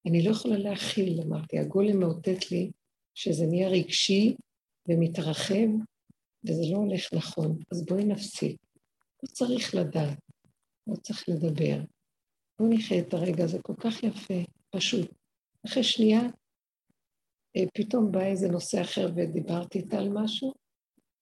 [0.08, 2.72] אני לא יכולה להכיל, אמרתי, הגולם מאותת לי
[3.16, 4.36] שזה נהיה רגשי
[4.88, 5.70] ומתרחב,
[6.48, 8.58] וזה לא הולך נכון, אז בואי נפסיק.
[9.24, 10.20] לא צריך לדעת,
[10.88, 11.82] לא צריך לדבר.
[12.60, 14.34] בואו נחיה את הרגע הזה כל כך יפה,
[14.70, 15.12] פשוט.
[15.66, 16.22] אחרי שנייה,
[17.74, 20.54] פתאום בא איזה נושא אחר ודיברתי איתה על משהו,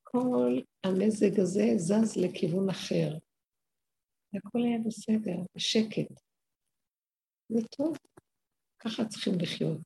[0.04, 3.18] כל המזג הזה זז לכיוון אחר.
[4.34, 6.22] והכל היה בסדר, בשקט.
[7.50, 7.98] זה טוב.
[8.80, 9.82] ככה צריכים לחיות.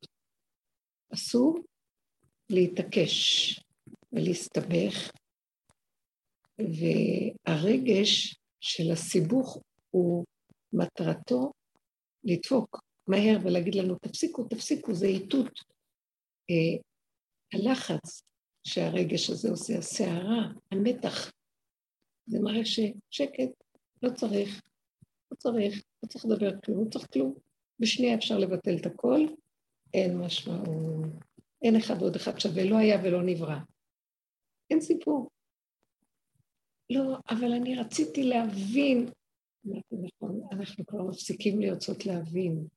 [1.13, 1.60] אסור
[2.49, 3.60] להתעקש
[4.12, 5.12] ולהסתבך
[6.60, 10.25] והרגש של הסיבוך הוא
[10.73, 11.51] מטרתו
[12.23, 15.51] לדפוק מהר ולהגיד לנו, תפסיקו, תפסיקו, זה איתות.
[16.51, 16.81] אה,
[17.53, 18.23] הלחץ
[18.67, 21.31] שהרגש הזה עושה, הסערה, המתח,
[22.27, 23.51] זה מראה ששקט,
[24.03, 24.61] לא צריך,
[25.31, 27.33] לא צריך, לא צריך לדבר כלום, לא צריך כלום.
[27.79, 29.19] בשנייה אפשר לבטל את הכל,
[29.93, 31.05] אין משמעות,
[31.61, 33.57] אין אחד ועוד אחד שווה, לא היה ולא נברא.
[34.69, 35.29] אין סיפור.
[36.89, 39.05] לא, אבל אני רציתי להבין.
[39.65, 42.67] נכון, אנחנו כבר מפסיקים לרצות להבין.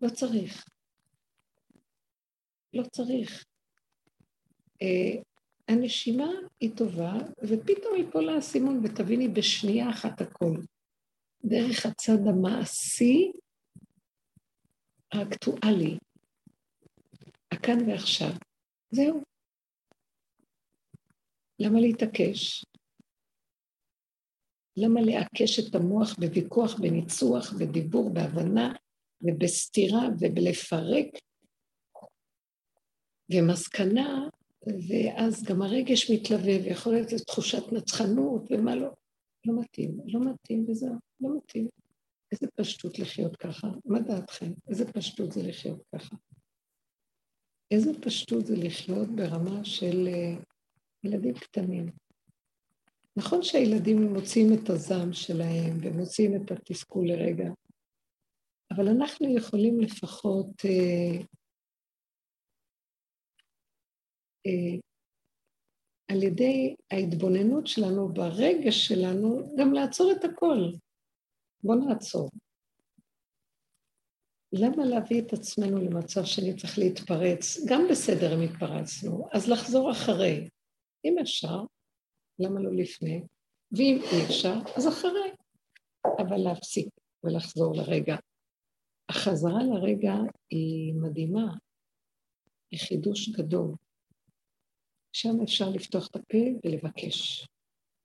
[0.00, 0.64] לא צריך.
[2.78, 3.44] לא צריך.
[4.82, 5.22] Uh,
[5.68, 7.12] הנשימה היא טובה,
[7.42, 10.56] ופתאום ייפול האסימון ותביני בשנייה אחת הכל.
[11.44, 13.32] דרך הצד המעשי
[15.12, 15.98] האקטואלי,
[17.52, 18.30] הכאן ועכשיו.
[18.90, 19.22] זהו.
[21.58, 22.64] למה להתעקש?
[24.76, 28.72] למה לעקש את המוח בוויכוח, בניצוח, בדיבור, בהבנה
[29.22, 31.06] ובסתירה ובלפרק?
[33.30, 34.28] ומסקנה,
[34.88, 38.90] ואז גם הרגש מתלווה, ויכול להיות תחושת נצחנות ומה לא.
[39.46, 41.68] לא מתאים, לא מתאים וזהו, לא מתאים.
[42.32, 43.68] איזה פשטות לחיות ככה?
[43.84, 44.52] מה דעתכם?
[44.68, 46.16] איזה פשטות זה לחיות ככה?
[47.70, 50.44] איזה פשטות זה לחיות ברמה של uh,
[51.04, 51.86] ילדים קטנים.
[53.16, 57.50] נכון שהילדים מוצאים את הזעם שלהם ומוצאים את התסכול לרגע,
[58.70, 61.24] אבל אנחנו יכולים לפחות uh,
[66.10, 70.58] על ידי ההתבוננות שלנו ברגש שלנו, גם לעצור את הכל.
[71.62, 72.30] בואו נעצור.
[74.52, 77.56] למה להביא את עצמנו למצב שאני צריך להתפרץ?
[77.68, 80.48] גם בסדר אם התפרצנו, אז לחזור אחרי.
[81.04, 81.56] אם אפשר,
[82.38, 83.22] למה לא לפני?
[83.72, 85.30] ואם אי אפשר, אז אחרי.
[86.18, 86.88] אבל להפסיק
[87.24, 88.16] ולחזור לרגע.
[89.08, 90.12] החזרה לרגע
[90.50, 91.54] היא מדהימה,
[92.70, 93.74] היא חידוש גדול.
[95.12, 97.46] שם אפשר לפתוח את הפה ולבקש.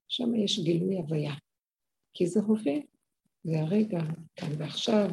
[0.10, 1.34] שם יש גילוי הוויה.
[2.14, 2.74] כי זה הווה,
[3.44, 4.00] זה הרגע,
[4.36, 5.10] כאן ועכשיו.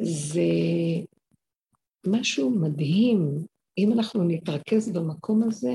[0.00, 0.40] זה
[2.06, 3.18] משהו מדהים,
[3.78, 5.74] אם אנחנו נתרכז במקום הזה,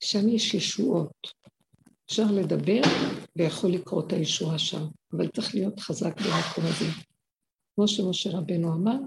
[0.00, 1.42] שם יש ישועות.
[2.04, 2.80] אפשר לדבר
[3.36, 6.84] ויכול לקרות הישועה שם, אבל צריך להיות חזק במקום הזה.
[7.74, 8.98] כמו שמשה רבנו אמר,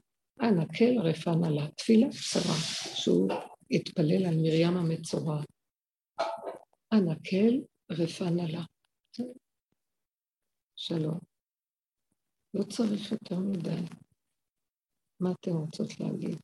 [0.42, 2.56] אנא כל רפא לה, תפילה קצרה,
[2.96, 3.30] שהוא
[3.72, 5.44] התפלל על מרים המצורע.
[6.94, 8.64] אנא כל רפא לה.
[10.76, 11.20] שלום.
[12.54, 13.82] לא צריך יותר מדי.
[15.20, 16.38] מה אתן רוצות להגיד?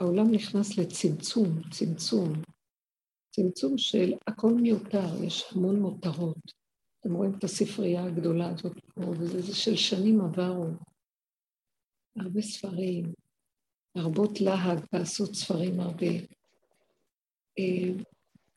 [0.00, 2.32] העולם נכנס לצמצום, צמצום,
[3.30, 6.65] צמצום של הכל מיותר, יש המון מותרות.
[7.06, 10.66] אתם רואים את הספרייה הגדולה הזאת פה, וזה של שנים עברו.
[12.16, 13.12] הרבה ספרים,
[13.94, 16.06] הרבות להג לעשות ספרים הרבה.
[17.58, 18.02] אה,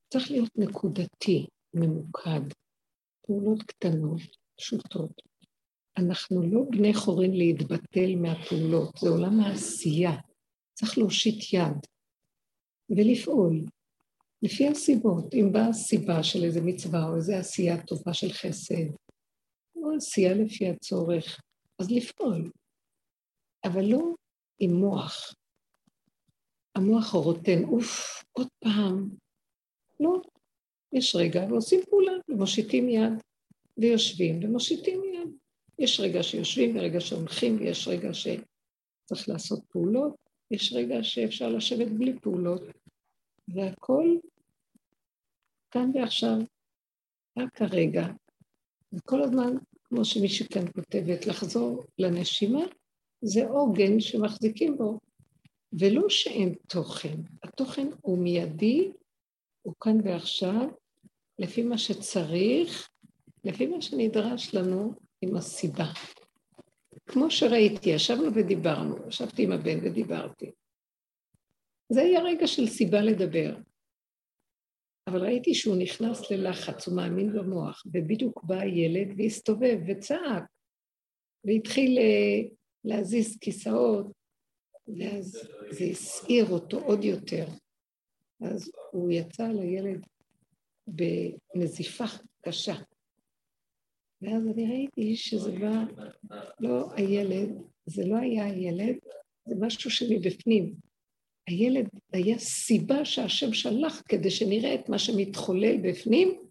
[0.10, 2.42] צריך להיות נקודתי, ממוקד,
[3.26, 4.22] פעולות קטנות,
[4.58, 5.22] פשוטות.
[5.98, 10.16] אנחנו לא בני חורין להתבטל מהפעולות, זה עולם העשייה.
[10.74, 11.78] צריך להושיט יד
[12.90, 13.66] ולפעול.
[14.44, 18.86] לפי הסיבות, אם באה סיבה של איזה מצווה או איזו עשייה טובה של חסד,
[19.76, 21.42] או עשייה לפי הצורך,
[21.80, 22.52] אז לפעול.
[23.66, 24.14] אבל לא
[24.60, 25.34] עם מוח.
[26.76, 29.10] המוח רוטן, אוף, עוד פעם.
[30.00, 30.22] לא.
[30.94, 33.14] יש רגע ועושים פעולה, ומושיטים יד,
[33.78, 35.30] ויושבים ומושיטים יד.
[35.80, 40.16] יש רגע שיושבים ורגע שהולכים, ויש רגע שצריך לעשות פעולות,
[40.52, 42.62] יש רגע שאפשר לשבת בלי פעולות,
[43.48, 44.18] והכל
[45.72, 46.38] כאן ועכשיו,
[47.40, 48.08] רק הרגע.
[48.94, 49.54] וכל הזמן,
[49.84, 52.62] כמו שמישהי כאן כותבת, לחזור לנשימה,
[53.22, 55.00] זה עוגן שמחזיקים בו.
[55.74, 58.92] ולא שאין תוכן, התוכן הוא מיידי,
[59.62, 60.70] הוא כאן ועכשיו,
[61.40, 62.90] לפי מה שצריך,
[63.44, 65.92] לפי מה שנדרש לנו עם הסיבה.
[67.08, 70.52] כמו שראיתי, ישבנו ודיברנו, ישבתי עם הבן ודיברתי.
[71.90, 73.56] זה היה רגע של סיבה לדבר.
[75.10, 80.44] אבל ראיתי שהוא נכנס ללחץ, הוא מאמין במוח, ובדיוק בא הילד והסתובב וצעק,
[81.44, 82.50] והתחיל אה,
[82.84, 84.08] להזיז כיסאות,
[84.88, 87.46] ואז זה הסעיר אותו עוד יותר.
[88.42, 90.06] אז הוא יצא לילד
[90.88, 92.06] בנזיפה
[92.42, 92.76] קשה.
[94.22, 95.84] ואז אני ראיתי שזה בא,
[96.60, 97.50] לא הילד,
[97.86, 98.96] זה לא היה הילד,
[99.46, 100.89] זה משהו שמבפנים.
[101.50, 106.50] הילד היה סיבה שהשם שלח כדי שנראה את מה שמתחולל בפנים,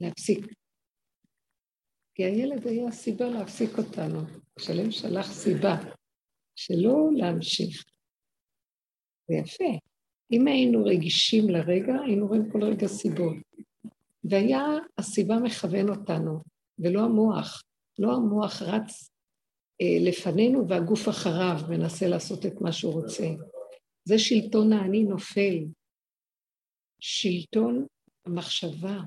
[0.00, 0.46] ולהפסיק.
[2.14, 4.20] כי הילד היה סיבה להפסיק אותנו.
[4.58, 5.74] שלם שלח סיבה
[6.56, 7.84] שלא להמשיך.
[9.28, 9.78] זה יפה.
[10.32, 13.36] אם היינו רגישים לרגע, היינו רואים כל רגע סיבות.
[14.24, 14.62] והיה
[14.98, 16.42] הסיבה מכוון אותנו,
[16.78, 17.62] ולא המוח.
[17.98, 19.10] לא המוח רץ
[19.82, 23.26] לפנינו והגוף אחריו מנסה לעשות את מה שהוא רוצה.
[24.04, 25.64] זה שלטון האני נופל.
[27.00, 27.86] שלטון
[28.26, 28.98] המחשבה,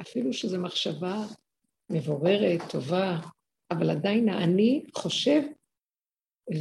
[0.00, 1.26] אפילו שזו מחשבה
[1.90, 3.20] מבוררת, טובה,
[3.70, 5.42] אבל עדיין האני חושב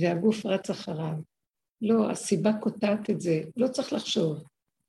[0.01, 1.15] והגוף רץ אחריו.
[1.81, 4.43] לא, הסיבה קוטעת את זה, לא צריך לחשוב.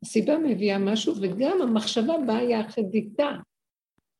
[0.04, 3.30] הסיבה מביאה משהו, וגם המחשבה באה יחד איתה.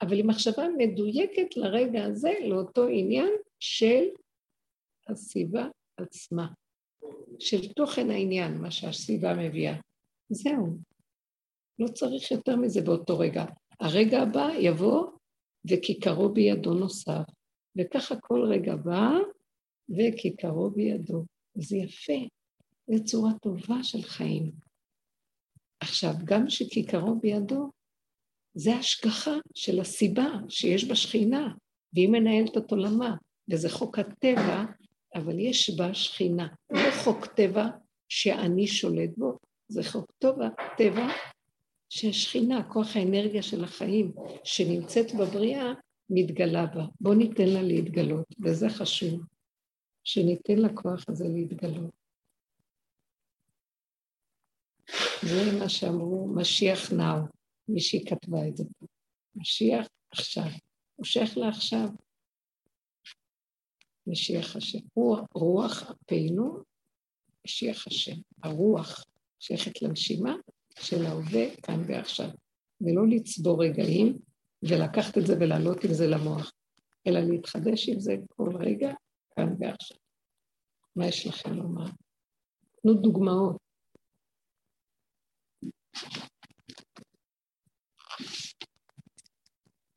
[0.02, 3.30] אבל היא מחשבה מדויקת לרגע הזה, לאותו עניין
[3.60, 4.04] של
[5.08, 6.46] הסיבה עצמה,
[7.38, 9.74] של תוכן העניין, מה שהסיבה מביאה.
[10.28, 10.78] זהו.
[11.78, 13.44] לא צריך יותר מזה באותו רגע.
[13.80, 15.06] הרגע הבא יבוא
[15.70, 17.24] וכיכרו בידו נוסף.
[17.78, 19.10] וככה כל רגע בא
[19.88, 21.24] וכיכרו בידו.
[21.54, 22.28] זה יפה.
[22.90, 24.52] זו צורה טובה של חיים.
[25.80, 27.70] עכשיו, גם שכיכרו בידו,
[28.54, 31.54] זה השגחה של הסיבה שיש בה שכינה,
[31.92, 33.16] והיא מנהלת את עולמה,
[33.50, 34.64] וזה חוק הטבע,
[35.16, 36.48] אבל יש בה שכינה.
[36.70, 37.66] לא חוק טבע
[38.08, 39.38] שאני שולט בו,
[39.68, 40.48] זה חוק טבע,
[40.78, 41.06] טבע
[41.88, 44.12] שהשכינה, כוח האנרגיה של החיים
[44.44, 45.72] שנמצאת בבריאה,
[46.10, 46.84] מתגלה בה.
[47.00, 49.20] בואו ניתן לה להתגלות, וזה חשוב,
[50.04, 51.90] שניתן לכוח הזה להתגלות.
[55.22, 57.18] זה מה שאמרו, משיח נאו,
[57.68, 58.64] מישהי כתבה את זה.
[59.36, 60.48] משיח עכשיו.
[60.96, 61.88] הוא שייך לעכשיו.
[64.06, 64.78] משיח השם.
[64.92, 66.58] הוא רוח אפינו,
[67.44, 68.16] משיח השם.
[68.42, 69.04] הרוח
[69.40, 70.34] שייכת לנשימה
[70.80, 72.28] של ההווה כאן ועכשיו.
[72.80, 74.18] ולא לצבור רגעים
[74.62, 76.52] ולקחת את זה ולעלות עם זה למוח,
[77.06, 78.92] אלא להתחדש עם זה כל רגע,
[79.30, 79.98] כאן ועכשיו.
[80.96, 81.86] מה יש לכם לומר?
[82.82, 83.56] תנו דוגמאות.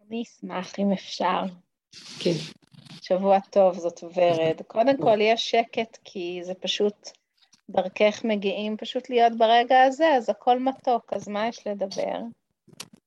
[0.02, 1.42] אני אשמח אם אפשר.
[2.24, 2.59] כן.
[3.10, 4.62] שבוע טוב, זאת ורד.
[4.74, 7.10] קודם כל, יש שקט, כי זה פשוט,
[7.70, 12.20] דרכך מגיעים פשוט להיות ברגע הזה, אז הכל מתוק, אז מה יש לדבר?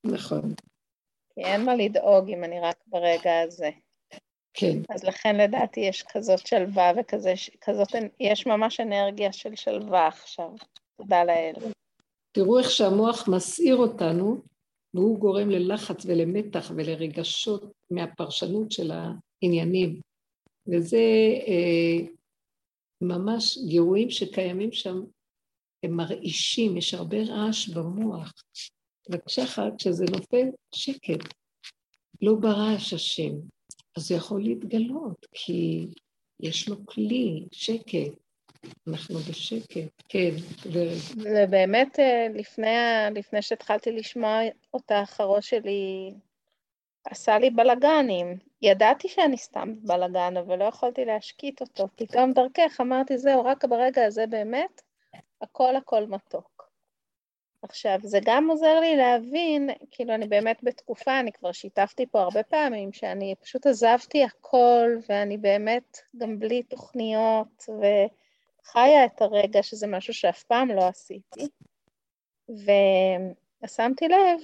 [0.05, 0.55] נכון.
[1.35, 3.71] כי אין מה לדאוג אם אני רק ברגע הזה.
[4.55, 4.79] כן.
[4.89, 7.89] אז לכן לדעתי יש כזאת שלווה וכזאת,
[8.21, 10.51] יש ממש אנרגיה של שלווה עכשיו.
[10.97, 11.55] תודה לאל.
[12.33, 14.37] תראו איך שהמוח מסעיר אותנו,
[14.95, 18.91] והוא גורם ללחץ ולמתח ולרגשות מהפרשנות של
[19.43, 20.01] העניינים.
[20.67, 20.99] וזה
[21.47, 22.07] אה,
[23.01, 25.01] ממש גירויים שקיימים שם,
[25.83, 28.33] הם מרעישים, יש הרבה רעש במוח.
[29.09, 29.43] בבקשה
[29.79, 31.35] כשזה נופל, שקט.
[32.23, 33.33] לא ברעש השם.
[33.97, 35.87] אז זה יכול להתגלות, כי
[36.41, 38.23] יש לו כלי, שקט.
[38.89, 40.35] אנחנו בשקט, כן,
[40.73, 40.99] ורד.
[41.17, 42.69] ובאמת, אה, לפני,
[43.15, 44.41] לפני שהתחלתי לשמוע
[44.75, 46.13] אותך, הראש שלי
[47.05, 48.39] עשה לי בלאגנים.
[48.63, 51.89] ידעתי שאני סתם בלאגן, אבל לא יכולתי להשקיט אותו.
[51.97, 54.83] פתאום דרכך אמרתי, זהו, רק ברגע הזה באמת,
[55.41, 56.53] הכל הכל מתוק.
[57.63, 62.43] עכשיו, זה גם עוזר לי להבין, כאילו, אני באמת בתקופה, אני כבר שיתפתי פה הרבה
[62.43, 70.15] פעמים, שאני פשוט עזבתי הכל, ואני באמת גם בלי תוכניות, וחיה את הרגע, שזה משהו
[70.15, 71.49] שאף פעם לא עשיתי.
[73.65, 74.41] ושמתי לב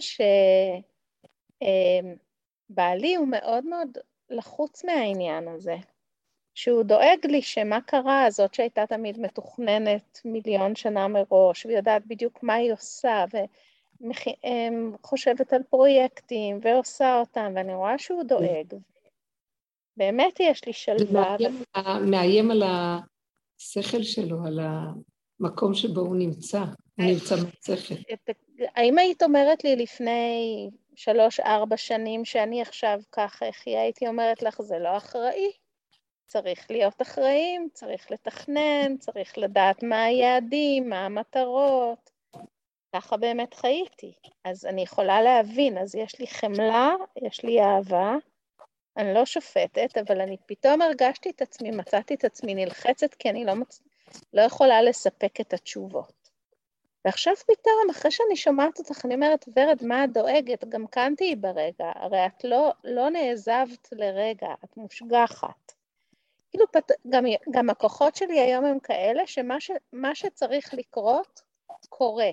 [2.68, 3.98] שבעלי הוא מאוד מאוד
[4.30, 5.76] לחוץ מהעניין הזה.
[6.54, 12.54] שהוא דואג לי שמה קרה, זאת שהייתה תמיד מתוכננת מיליון שנה מראש, ויודעת בדיוק מה
[12.54, 13.24] היא עושה,
[14.00, 18.74] וחושבת על פרויקטים, ועושה אותם, ואני רואה שהוא דואג.
[19.96, 21.36] באמת יש לי שלווה.
[21.38, 21.48] זה
[22.06, 24.60] מאיים על השכל שלו, על
[25.40, 27.94] המקום שבו הוא נמצא, הוא נמצא בשכל.
[28.74, 34.78] האם היית אומרת לי לפני שלוש-ארבע שנים שאני עכשיו ככה אחיה, הייתי אומרת לך, זה
[34.78, 35.52] לא אחראי.
[36.26, 42.10] צריך להיות אחראים, צריך לתכנן, צריך לדעת מה היעדים, מה המטרות.
[42.94, 44.12] ככה באמת חייתי.
[44.44, 46.90] אז אני יכולה להבין, אז יש לי חמלה,
[47.22, 48.16] יש לי אהבה,
[48.96, 53.44] אני לא שופטת, אבל אני פתאום הרגשתי את עצמי, מצאתי את עצמי נלחצת, כי אני
[53.44, 53.82] לא, מצ...
[54.32, 56.17] לא יכולה לספק את התשובות.
[57.04, 60.64] ועכשיו פתאום, אחרי שאני שומעת אותך, אני אומרת, ורד, מה את דואגת?
[60.64, 65.72] גם כאן תהיי ברגע, הרי את לא, לא נעזבת לרגע, את מושגחת.
[66.50, 66.92] כאילו, פת...
[67.08, 69.70] גם, גם הכוחות שלי היום הם כאלה, שמה ש...
[70.14, 71.42] שצריך לקרות,
[71.88, 72.30] קורה.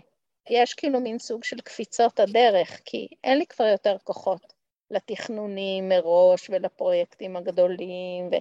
[0.49, 4.53] יש כאילו מין סוג של קפיצות הדרך, כי אין לי כבר יותר כוחות
[4.91, 8.27] לתכנונים מראש ולפרויקטים הגדולים.
[8.31, 8.35] ו...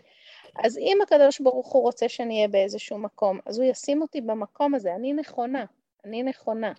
[0.65, 4.75] אז אם הקדוש ברוך הוא רוצה שאני אהיה באיזשהו מקום, אז הוא ישים אותי במקום
[4.75, 5.65] הזה, אני נכונה,
[6.05, 6.73] אני נכונה.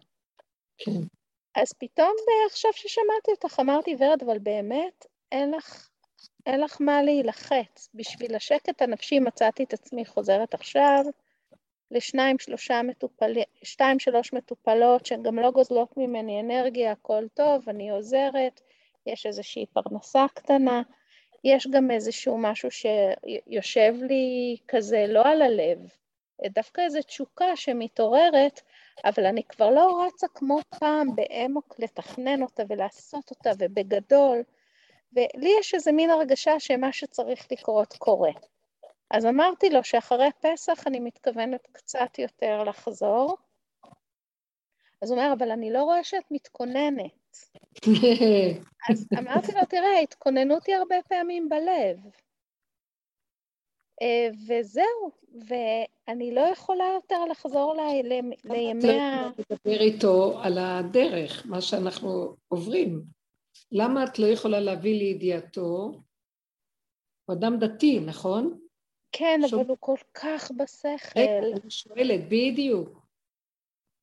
[0.77, 0.91] כן.
[1.55, 2.15] אז פתאום
[2.51, 5.89] עכשיו ששמעתי אותך, אמרתי, ורד, אבל באמת אין לך,
[6.45, 7.89] אין לך מה להילחץ.
[7.93, 11.03] בשביל השקט הנפשי מצאתי את עצמי חוזרת עכשיו
[11.91, 18.61] לשניים, שלושה מטופלים, שתיים, שלוש מטופלות שגם לא גוזלות ממני אנרגיה, הכל טוב, אני עוזרת,
[19.05, 20.81] יש איזושהי פרנסה קטנה,
[21.43, 25.79] יש גם איזשהו משהו שיושב לי כזה לא על הלב,
[26.45, 28.61] דווקא איזו תשוקה שמתעוררת,
[29.05, 34.43] אבל אני כבר לא רצה כמו פעם באמוק לתכנן אותה ולעשות אותה ובגדול,
[35.13, 38.31] ולי יש איזה מין הרגשה שמה שצריך לקרות קורה.
[39.11, 43.37] אז אמרתי לו שאחרי פסח אני מתכוונת קצת יותר לחזור.
[45.01, 47.11] אז הוא אומר, אבל אני לא רואה שאת מתכוננת.
[48.89, 51.97] אז אמרתי לו, תראה, התכוננות היא הרבה פעמים בלב.
[54.01, 55.11] אה, וזהו,
[55.47, 57.79] ואני לא יכולה יותר לחזור ל...
[58.03, 59.29] לימי ה...
[59.29, 63.03] את לא לדבר איתו על הדרך, מה שאנחנו עוברים.
[63.71, 66.01] למה את לא יכולה להביא לידיעתו?
[67.25, 68.59] הוא אדם דתי, נכון?
[69.11, 69.59] כן, שוב...
[69.59, 71.19] אבל הוא כל כך בשכל.
[71.19, 73.05] רגע, אני שואלת, בדיוק.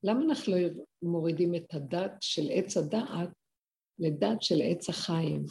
[0.04, 0.68] למה אנחנו לא
[1.02, 3.28] מורידים את הדת של עץ הדעת
[3.98, 5.44] לדת של עץ החיים?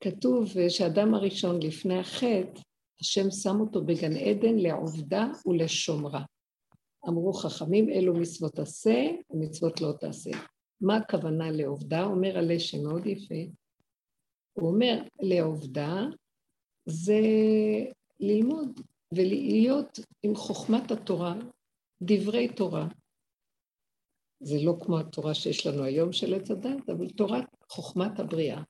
[0.00, 2.60] כתוב שאדם הראשון לפני החטא
[3.00, 6.24] השם שם אותו בגן עדן לעובדה ולשומרה.
[7.08, 10.30] אמרו חכמים, אלו מצוות עשה ומצוות לא תעשה.
[10.80, 12.04] מה הכוונה לעובדה?
[12.04, 13.34] אומר הלשם מאוד יפה.
[14.52, 16.04] הוא אומר, לעובדה
[16.86, 17.20] זה
[18.20, 18.80] ללמוד
[19.12, 21.34] ולהיות עם חוכמת התורה,
[22.02, 22.88] דברי תורה.
[24.40, 28.62] זה לא כמו התורה שיש לנו היום של עץ הדת, אבל תורת חוכמת הבריאה.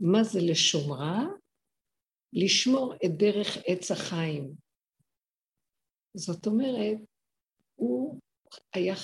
[0.00, 1.26] מה זה לשומרה?
[2.32, 4.54] לשמור את דרך עץ החיים.
[6.14, 6.98] זאת אומרת,
[7.74, 8.20] הוא
[8.74, 8.94] היה,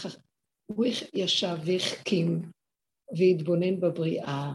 [0.67, 2.43] הוא ישב והחכים
[3.19, 4.53] והתבונן בבריאה,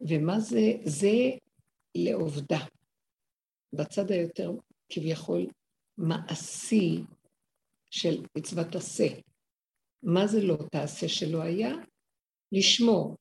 [0.00, 0.72] ומה זה?
[0.84, 1.12] זה
[1.94, 2.58] לעובדה.
[3.72, 4.50] בצד היותר
[4.88, 5.46] כביכול
[5.98, 7.00] מעשי
[7.90, 9.06] של מצוות עשה.
[10.02, 11.72] מה זה לא תעשה שלא היה?
[12.52, 13.16] לשמור.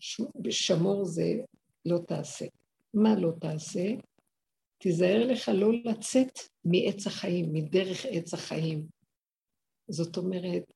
[0.49, 1.33] שמור זה
[1.85, 2.45] לא תעשה.
[2.93, 3.85] מה לא תעשה?
[4.77, 8.87] תיזהר לך לא לצאת מעץ החיים, מדרך עץ החיים.
[9.87, 10.73] זאת אומרת,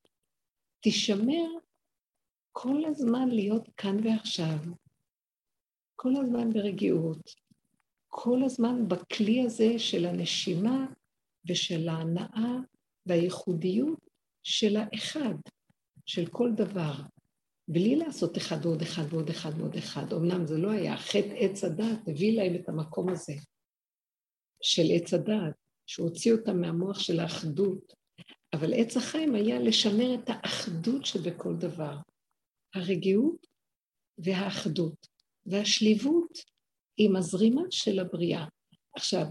[0.80, 1.48] תשמר
[2.52, 4.58] כל הזמן להיות כאן ועכשיו,
[5.96, 7.30] כל הזמן ברגיעות,
[8.08, 10.86] כל הזמן בכלי הזה של הנשימה
[11.50, 12.56] ושל ההנאה
[13.06, 14.00] והייחודיות
[14.44, 15.36] של האחד,
[16.06, 16.94] של כל דבר.
[17.68, 20.14] בלי לעשות אחד ועוד אחד ועוד אחד ועוד אחד.
[20.14, 23.34] אמנם זה לא היה, חטא עץ הדעת הביא להם את המקום הזה
[24.64, 25.54] של עץ הדעת,
[25.86, 27.94] שהוציא אותם מהמוח של האחדות.
[28.54, 31.98] אבל עץ החיים היה לשמר את האחדות שבכל דבר.
[32.76, 33.48] הרגיעות
[34.18, 35.08] והאחדות,
[35.46, 36.38] והשליבות
[36.98, 38.46] עם הזרימה של הבריאה.
[38.96, 39.26] עכשיו,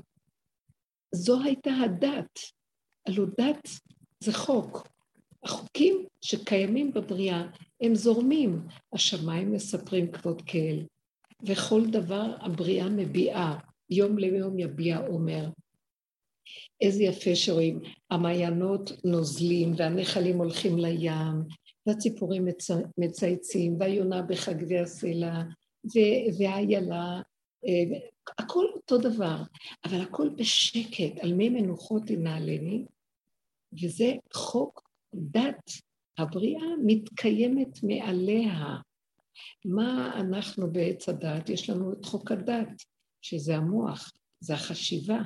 [1.15, 2.39] זו הייתה הדת.
[3.09, 3.69] הלוא דת
[4.25, 4.96] זה חוק.
[5.47, 7.47] החוקים שקיימים בבריאה
[7.81, 8.61] הם זורמים.
[8.93, 10.87] השמיים מספרים כבוד כאל,
[11.47, 13.59] וכל דבר הבריאה מביעה,
[13.91, 15.49] יום ליום יביע אומר.
[16.81, 17.81] איזה יפה שרואים,
[18.11, 21.43] המעיינות נוזלים והנחלים הולכים לים,
[21.87, 22.71] והציפורים מצ...
[22.99, 25.43] מצייצים, והיונה בחגבי הסלע,
[26.39, 27.21] והאיילה,
[27.67, 27.99] אה,
[28.39, 29.37] הכל אותו דבר,
[29.85, 32.85] אבל הכל בשקט, על מי מנוחות תנעלני,
[33.83, 34.86] וזה חוק
[35.17, 35.71] דת
[36.19, 38.77] הבריאה מתקיימת מעליה.
[39.65, 41.49] מה אנחנו בעץ הדת?
[41.49, 42.83] יש לנו את חוק הדת,
[43.23, 45.21] שזה המוח, זה החשיבה,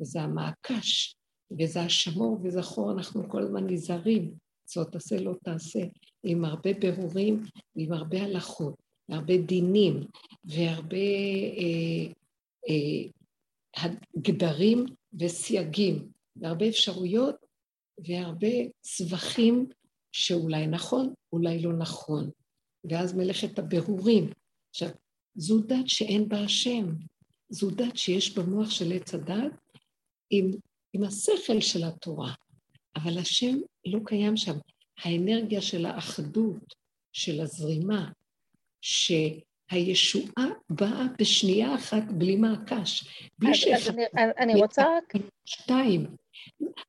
[0.00, 1.16] וזה המעקש,
[1.60, 4.34] וזה השמור וזכור, אנחנו כל הזמן נזהרים,
[4.64, 5.80] זאת תעשה לא תעשה,
[6.24, 7.42] עם הרבה ברורים
[7.76, 8.74] ועם הרבה הלכות,
[9.08, 10.00] והרבה דינים,
[10.44, 10.96] והרבה
[11.58, 12.12] אה,
[12.68, 13.88] אה,
[14.18, 14.84] גדרים
[15.20, 17.36] וסייגים, והרבה אפשרויות
[17.98, 18.48] והרבה
[18.80, 19.66] צווחים
[20.12, 22.30] שאולי נכון, אולי לא נכון.
[22.90, 24.30] ואז מלאכת הבירורים.
[24.70, 24.88] עכשיו,
[25.34, 26.86] זו דת שאין בה השם.
[27.48, 29.52] זו דת שיש במוח של עץ הדת
[30.30, 30.50] עם,
[30.92, 32.34] עם השכל של התורה,
[32.96, 34.54] אבל השם לא קיים שם.
[34.98, 36.74] האנרגיה של האחדות,
[37.12, 38.10] של הזרימה,
[38.80, 43.04] שהכל הישועה באה בשנייה אחת בלי מעקש,
[43.38, 43.92] בלי שאחד...
[44.16, 45.12] אני, אני רוצה רק...
[45.44, 46.06] שתיים,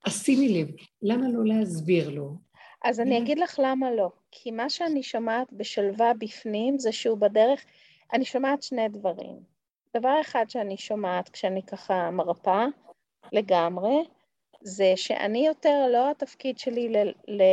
[0.06, 0.68] אז שימי לב,
[1.02, 2.36] למה לא להסביר לו?
[2.84, 4.10] אז אני אגיד לך למה לא.
[4.32, 7.66] כי מה שאני שומעת בשלווה בפנים זה שהוא בדרך,
[8.14, 9.40] אני שומעת שני דברים.
[9.98, 12.66] דבר אחד שאני שומעת כשאני ככה מרפאה
[13.32, 14.04] לגמרי,
[14.62, 16.98] זה שאני יותר, לא התפקיד שלי ל,
[17.28, 17.44] ל,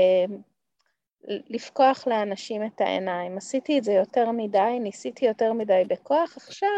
[1.24, 3.36] לפקוח לאנשים את העיניים.
[3.36, 6.68] עשיתי את זה יותר מדי, ניסיתי יותר מדי בכוח, עכשיו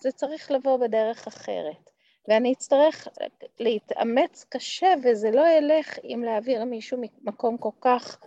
[0.00, 1.87] זה צריך לבוא בדרך אחרת.
[2.28, 3.08] ואני אצטרך
[3.58, 8.18] להתאמץ קשה, וזה לא ילך אם להעביר מישהו ממקום כל כך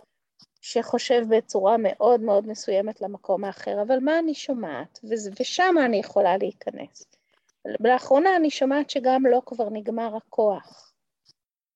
[0.60, 5.00] שחושב בצורה מאוד מאוד מסוימת למקום האחר, אבל מה אני שומעת?
[5.40, 7.06] ושם אני יכולה להיכנס.
[7.80, 10.92] לאחרונה אני שומעת שגם לא כבר נגמר הכוח.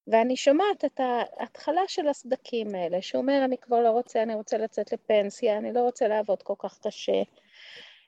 [0.06, 4.58] ואני שומעת את ההתחלה של הסדקים האלה, שהוא אומר, אני כבר לא רוצה, אני רוצה
[4.58, 7.22] לצאת לפנסיה, אני לא רוצה לעבוד כל כך קשה.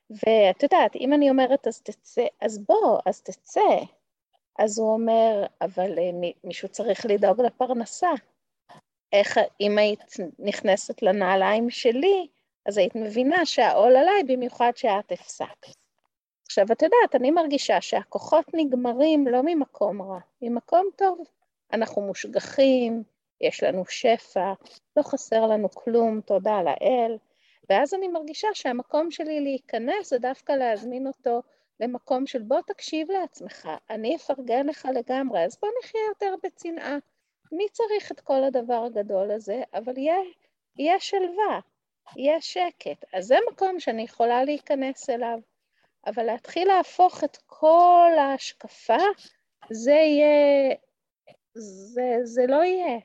[0.09, 3.61] ואת יודעת, אם אני אומרת, אז תצא, אז בוא, אז תצא.
[4.59, 8.09] אז הוא אומר, אבל אה, מישהו צריך לדאוג לפרנסה.
[9.13, 12.27] איך, אם היית נכנסת לנעליים שלי,
[12.65, 15.75] אז היית מבינה שהעול עליי, במיוחד שאת הפסקת.
[16.45, 21.19] עכשיו, את יודעת, אני מרגישה שהכוחות נגמרים לא ממקום רע, ממקום טוב.
[21.73, 23.03] אנחנו מושגחים,
[23.41, 24.53] יש לנו שפע,
[24.97, 27.17] לא חסר לנו כלום, תודה לאל.
[27.69, 31.41] ואז אני מרגישה שהמקום שלי להיכנס זה דווקא להזמין אותו
[31.79, 36.97] למקום של בוא תקשיב לעצמך, אני אפרגן לך לגמרי, אז בוא נחיה יותר בצנעה.
[37.51, 39.61] מי צריך את כל הדבר הגדול הזה?
[39.73, 40.17] אבל יהיה,
[40.77, 41.59] יהיה שלווה,
[42.15, 43.05] יהיה שקט.
[43.13, 45.39] אז זה מקום שאני יכולה להיכנס אליו.
[46.05, 49.03] אבל להתחיל להפוך את כל ההשקפה,
[49.71, 50.75] זה יהיה,
[51.53, 52.99] זה, זה לא יהיה.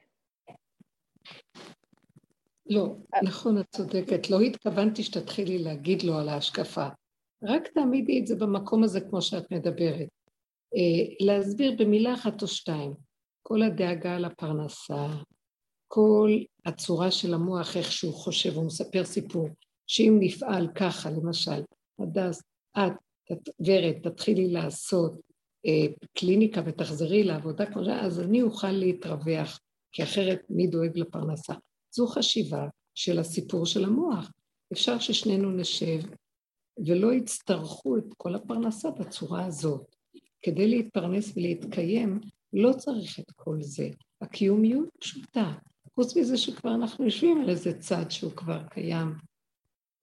[2.66, 2.86] לא,
[3.22, 4.30] נכון, את צודקת.
[4.30, 6.86] לא התכוונתי שתתחילי להגיד לו על ההשקפה.
[7.44, 10.08] רק תעמידי את זה במקום הזה כמו שאת מדברת.
[10.74, 12.94] אה, להסביר במילה אחת או שתיים.
[13.42, 15.06] כל הדאגה על הפרנסה,
[15.88, 16.30] כל
[16.64, 19.48] הצורה של המוח, איך שהוא חושב, הוא מספר סיפור,
[19.86, 21.62] שאם נפעל ככה, למשל,
[21.98, 22.42] הדס,
[22.78, 25.20] את, ורד, תתחילי לעשות
[25.66, 29.60] אה, קליניקה ותחזרי לעבודה כמו זה, אז אני אוכל להתרווח,
[29.92, 31.54] כי אחרת מי דואג לפרנסה?
[31.90, 34.30] זו חשיבה של הסיפור של המוח.
[34.72, 36.00] אפשר ששנינו נשב
[36.86, 39.96] ולא יצטרכו את כל הפרנסה בצורה הזאת.
[40.42, 42.20] כדי להתפרנס ולהתקיים,
[42.52, 43.88] לא צריך את כל זה.
[44.20, 45.52] הקיומיות פשוטה.
[45.94, 49.14] חוץ מזה שכבר אנחנו יושבים על איזה צד שהוא כבר קיים.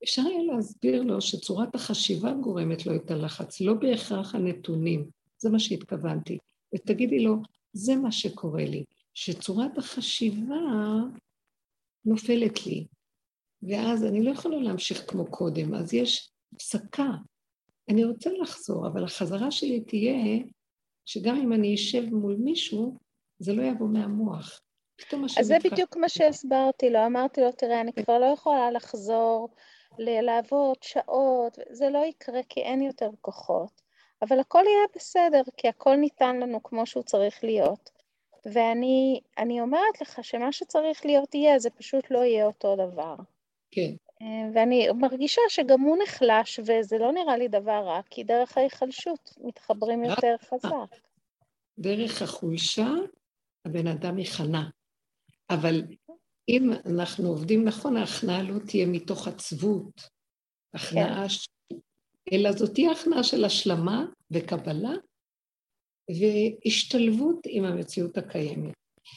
[0.03, 5.09] אפשר היה להסביר לו שצורת החשיבה גורמת לו את הלחץ, לא בהכרח הנתונים.
[5.37, 6.37] זה מה שהתכוונתי.
[6.75, 7.35] ותגידי לו,
[7.73, 10.55] זה מה שקורה לי, שצורת החשיבה
[12.05, 12.85] נופלת לי,
[13.63, 17.09] ואז אני לא יכולה להמשיך כמו קודם, אז יש הפסקה.
[17.89, 20.43] אני רוצה לחזור, אבל החזרה שלי תהיה
[21.05, 22.97] שגם אם אני אשב מול מישהו,
[23.39, 24.61] זה לא יבוא מהמוח.
[25.39, 29.49] אז זה בדיוק מה שהסברתי לו, אמרתי לו, תראה, אני כבר לא יכולה לחזור
[29.99, 33.81] לעבוד שעות, זה לא יקרה כי אין יותר כוחות,
[34.21, 37.89] אבל הכל יהיה בסדר, כי הכל ניתן לנו כמו שהוא צריך להיות.
[38.45, 43.15] ואני אומרת לך שמה שצריך להיות יהיה, זה פשוט לא יהיה אותו דבר.
[43.71, 43.95] כן.
[44.53, 50.03] ואני מרגישה שגם הוא נחלש, וזה לא נראה לי דבר רע, כי דרך ההיחלשות מתחברים
[50.03, 50.95] יותר חזק.
[51.79, 52.87] דרך החולשה
[53.65, 54.63] הבן אדם יכנע.
[55.49, 55.81] אבל
[56.49, 60.01] אם אנחנו עובדים נכון, ההכנעה לא תהיה מתוך עצבות.
[60.73, 61.25] הכנעה,
[61.69, 61.75] כן.
[62.33, 64.93] אלא זאת תהיה הכנעה של השלמה וקבלה
[66.09, 68.73] והשתלבות עם המציאות הקיימת.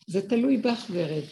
[0.07, 1.25] זה תלוי בך ורד.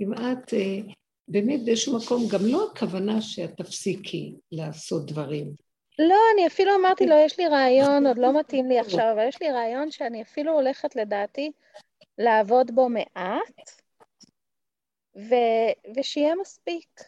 [0.00, 0.92] אם את אה,
[1.28, 5.52] באמת באיזשהו מקום, גם לא הכוונה שאת תפסיקי לעשות דברים.
[5.98, 9.42] לא, אני אפילו אמרתי לו, יש לי רעיון, עוד לא מתאים לי עכשיו, אבל יש
[9.42, 11.52] לי רעיון שאני אפילו הולכת לדעתי
[12.18, 13.70] לעבוד בו מעט,
[15.16, 15.34] ו...
[15.96, 17.00] ושיהיה מספיק.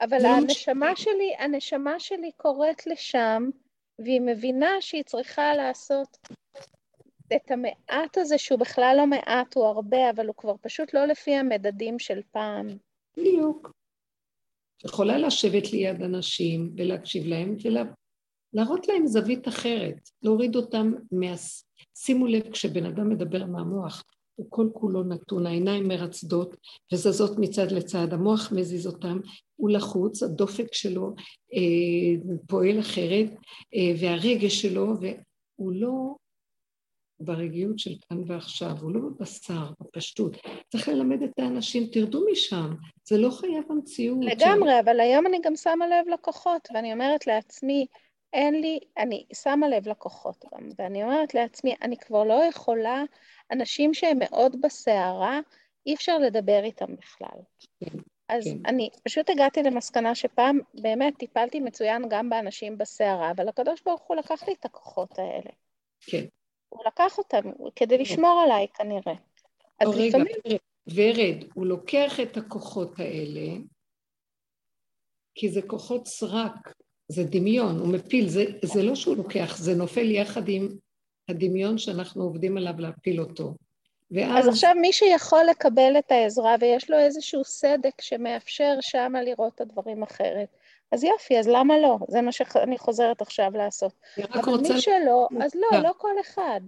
[0.00, 3.50] אבל לא הנשמה שלי, הנשמה שלי קוראת לשם,
[3.98, 6.18] והיא מבינה שהיא צריכה לעשות
[7.36, 11.34] את המעט הזה, שהוא בכלל לא מעט, הוא הרבה, אבל הוא כבר פשוט לא לפי
[11.34, 12.66] המדדים של פעם.
[13.18, 13.72] בדיוק.
[14.84, 17.56] יכולה לשבת ליד אנשים ולהקשיב להם
[18.54, 21.34] ולהראות להם זווית אחרת, להוריד אותם מה...
[21.96, 24.04] שימו לב, כשבן אדם מדבר מהמוח,
[24.34, 26.56] הוא כל כולו נתון, העיניים מרצדות
[26.92, 29.18] וזזות מצד לצד, המוח מזיז אותם,
[29.56, 31.14] הוא לחוץ, הדופק שלו
[31.54, 33.30] אה, פועל אחרת,
[33.74, 36.16] אה, והרגש שלו, והוא לא
[37.20, 40.36] ברגיעות של כאן ועכשיו, הוא לא בבשר, בפשטות.
[40.72, 44.18] צריך ללמד את האנשים, תרדו משם, זה לא חייב המציאות.
[44.20, 44.76] לגמרי, של...
[44.84, 47.86] אבל היום אני גם שמה לב לכוחות, ואני אומרת לעצמי,
[48.32, 53.02] אין לי, אני שמה לב לכוחות גם, ואני אומרת לעצמי, אני כבר לא יכולה,
[53.52, 55.40] אנשים שהם מאוד בסערה,
[55.86, 57.38] אי אפשר לדבר איתם בכלל.
[57.80, 57.98] כן,
[58.28, 58.58] אז כן.
[58.66, 64.16] אני פשוט הגעתי למסקנה שפעם באמת טיפלתי מצוין גם באנשים בסערה, אבל הקדוש ברוך הוא
[64.16, 65.50] לקח לי את הכוחות האלה.
[66.00, 66.24] כן.
[66.68, 67.98] הוא לקח אותם כדי.
[67.98, 69.14] לשמור עליי כנראה.
[69.80, 70.58] אז רגע, לפעמים...
[70.94, 73.56] ורד, הוא לוקח את הכוחות האלה,
[75.34, 76.72] כי זה כוחות סרק,
[77.08, 80.68] זה דמיון, הוא מפיל, זה, זה לא שהוא לוקח, זה נופל יחד עם
[81.28, 83.54] הדמיון שאנחנו עובדים עליו להפיל אותו.
[84.10, 84.44] ואז...
[84.44, 89.60] אז עכשיו מי שיכול לקבל את העזרה ויש לו איזשהו סדק שמאפשר שמה לראות את
[89.60, 90.48] הדברים אחרת,
[90.92, 91.98] אז יופי, אז למה לא?
[92.08, 93.92] זה מה שאני חוזרת עכשיו לעשות.
[94.32, 94.74] אבל רוצה...
[94.74, 96.60] מי שלא, אז לא, לא כל אחד.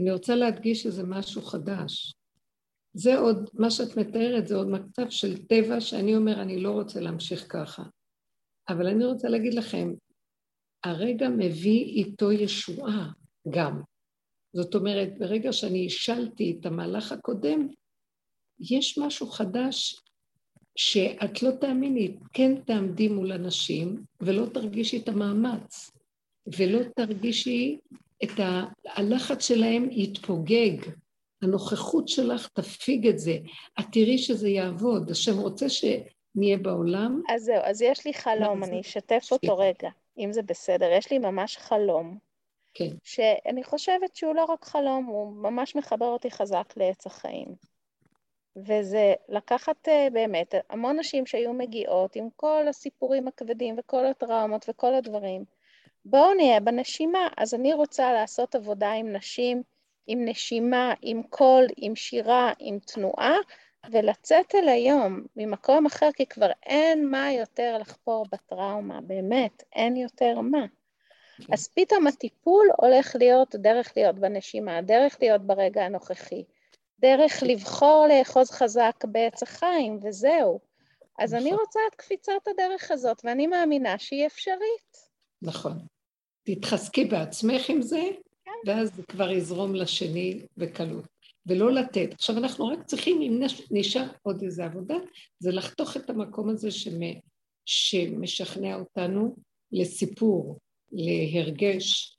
[0.00, 2.14] אני רוצה להדגיש שזה משהו חדש.
[2.94, 7.00] זה עוד, מה שאת מתארת זה עוד מצב של טבע שאני אומר, אני לא רוצה
[7.00, 7.82] להמשיך ככה.
[8.68, 9.92] אבל אני רוצה להגיד לכם,
[10.84, 13.08] הרגע מביא איתו ישועה
[13.50, 13.82] גם.
[14.56, 17.68] זאת אומרת, ברגע שאני השלתי את המהלך הקודם,
[18.60, 20.02] יש משהו חדש
[20.76, 25.90] שאת לא תאמיני, כן תעמדי מול אנשים ולא תרגישי את המאמץ,
[26.58, 27.78] ולא תרגישי
[28.24, 28.64] את ה...
[28.86, 30.76] הלחץ שלהם יתפוגג,
[31.42, 33.36] הנוכחות שלך תפיג את זה,
[33.80, 37.22] את תראי שזה יעבוד, השם רוצה שנהיה בעולם.
[37.28, 41.18] אז זהו, אז יש לי חלום, אני אשתף אותו רגע, אם זה בסדר, יש לי
[41.18, 42.18] ממש חלום.
[42.74, 42.90] כן.
[43.04, 47.71] שאני חושבת שהוא לא רק חלום, הוא ממש מחבר אותי חזק לעץ החיים.
[48.56, 54.94] וזה לקחת אה, באמת המון נשים שהיו מגיעות עם כל הסיפורים הכבדים וכל הטראומות וכל
[54.94, 55.44] הדברים.
[56.04, 57.28] בואו נהיה בנשימה.
[57.36, 59.62] אז אני רוצה לעשות עבודה עם נשים,
[60.06, 63.36] עם נשימה, עם קול, עם שירה, עם תנועה,
[63.90, 70.40] ולצאת אל היום ממקום אחר, כי כבר אין מה יותר לחפור בטראומה, באמת, אין יותר
[70.40, 70.66] מה.
[71.46, 71.52] כן.
[71.52, 76.44] אז פתאום הטיפול הולך להיות דרך להיות בנשימה, דרך להיות ברגע הנוכחי.
[77.02, 80.60] דרך לבחור לאחוז חזק בעץ החיים, וזהו.
[81.18, 81.46] אז נכון.
[81.46, 84.96] אני רוצה את קפיצת הדרך הזאת, ואני מאמינה שהיא אפשרית.
[85.42, 85.78] נכון.
[86.42, 88.02] תתחזקי בעצמך עם זה,
[88.44, 88.50] כן.
[88.66, 91.04] ואז זה כבר יזרום לשני בקלות.
[91.46, 92.12] ולא לתת.
[92.12, 94.96] עכשיו, אנחנו רק צריכים, אם נשאר עוד איזו עבודה,
[95.38, 96.68] זה לחתוך את המקום הזה
[97.64, 99.36] שמשכנע אותנו
[99.72, 100.58] לסיפור,
[100.92, 102.16] להרגש,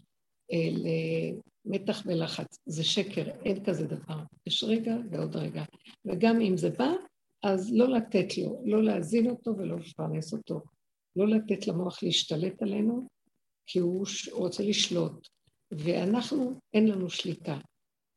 [0.51, 2.59] אה, מתח ולחץ.
[2.65, 4.19] זה שקר, אין כזה דבר.
[4.47, 5.63] יש רגע ועוד רגע.
[6.05, 6.91] וגם אם זה בא,
[7.43, 10.61] אז לא לתת לו, לא להזין אותו ולא לפרנס אותו.
[11.15, 13.07] לא לתת למוח להשתלט עלינו,
[13.67, 15.27] כי הוא רוצה לשלוט.
[15.71, 17.57] ואנחנו, אין לנו שליטה.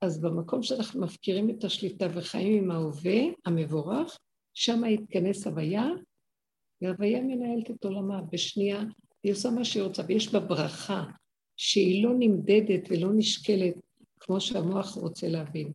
[0.03, 4.19] אז במקום שאנחנו מפקירים את השליטה וחיים עם ההווה המבורך,
[4.55, 5.87] שם יתכנס הוויה,
[6.83, 8.83] והוויה מנהלת את עולמה בשנייה,
[9.23, 11.05] היא עושה מה שהיא רוצה, ויש בה ברכה,
[11.57, 13.75] שהיא לא נמדדת ולא נשקלת
[14.21, 15.73] כמו שהמוח רוצה להבין.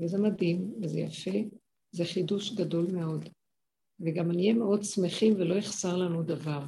[0.00, 1.38] וזה מדהים, וזה יפה,
[1.92, 3.28] זה חידוש גדול מאוד.
[4.00, 6.62] וגם נהיה מאוד שמחים ולא יחסר לנו דבר.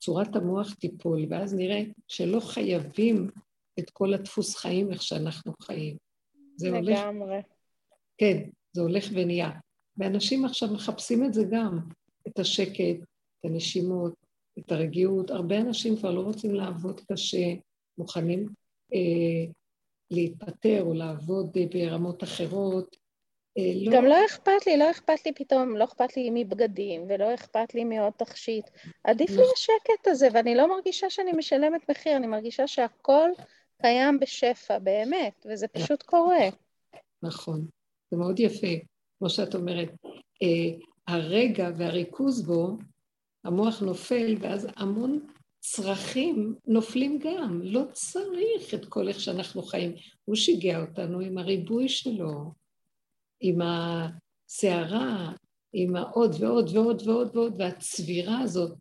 [0.00, 3.30] צורת המוח תיפול, ואז נראה שלא חייבים
[3.78, 5.96] את כל הדפוס חיים איך שאנחנו חיים.
[6.56, 6.98] זה הולך...
[6.98, 7.38] לגמרי.
[8.18, 9.50] כן, זה הולך ונהיה.
[9.96, 11.78] ואנשים עכשיו מחפשים את זה גם,
[12.28, 14.14] את השקט, את הנשימות,
[14.58, 15.30] את הרגיעות.
[15.30, 17.54] הרבה אנשים כבר לא רוצים לעבוד קשה,
[17.98, 18.48] מוכנים
[18.94, 19.52] אה,
[20.10, 22.96] להתפטר או לעבוד אה, ברמות אחרות.
[23.58, 23.92] אה, לא...
[23.96, 27.84] גם לא אכפת לי, לא אכפת לי פתאום, לא אכפת לי מבגדים ולא אכפת לי
[27.84, 28.70] מעוד תכשיט.
[29.04, 29.48] עדיף לי נכון.
[29.54, 33.30] השקט הזה, ואני לא מרגישה שאני משלמת מחיר, אני מרגישה שהכל
[33.82, 36.48] קיים בשפע, באמת, וזה פשוט קורה.
[37.22, 37.66] נכון,
[38.10, 38.66] זה מאוד יפה,
[39.18, 39.88] כמו שאת אומרת.
[40.42, 40.78] אה,
[41.08, 42.76] הרגע והריכוז בו,
[43.44, 45.26] המוח נופל, ואז המון
[45.66, 49.94] צרכים נופלים גם, לא צריך את כל איך שאנחנו חיים.
[50.24, 52.52] הוא שיגע אותנו עם הריבוי שלו,
[53.40, 55.32] עם הסערה,
[55.72, 58.78] עם העוד ועוד ועוד ועוד ועוד, והצבירה הזאת.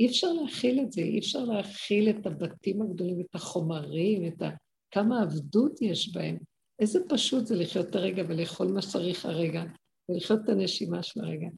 [0.00, 4.50] אי אפשר להכיל את זה, אי אפשר להכיל את הבתים הגדולים, את החומרים, את ה...
[4.90, 6.38] כמה עבדות יש בהם.
[6.78, 9.62] איזה פשוט זה לחיות את הרגע ולאכול מה שצריך הרגע,
[10.08, 11.48] ולחיות את הנשימה של הרגע.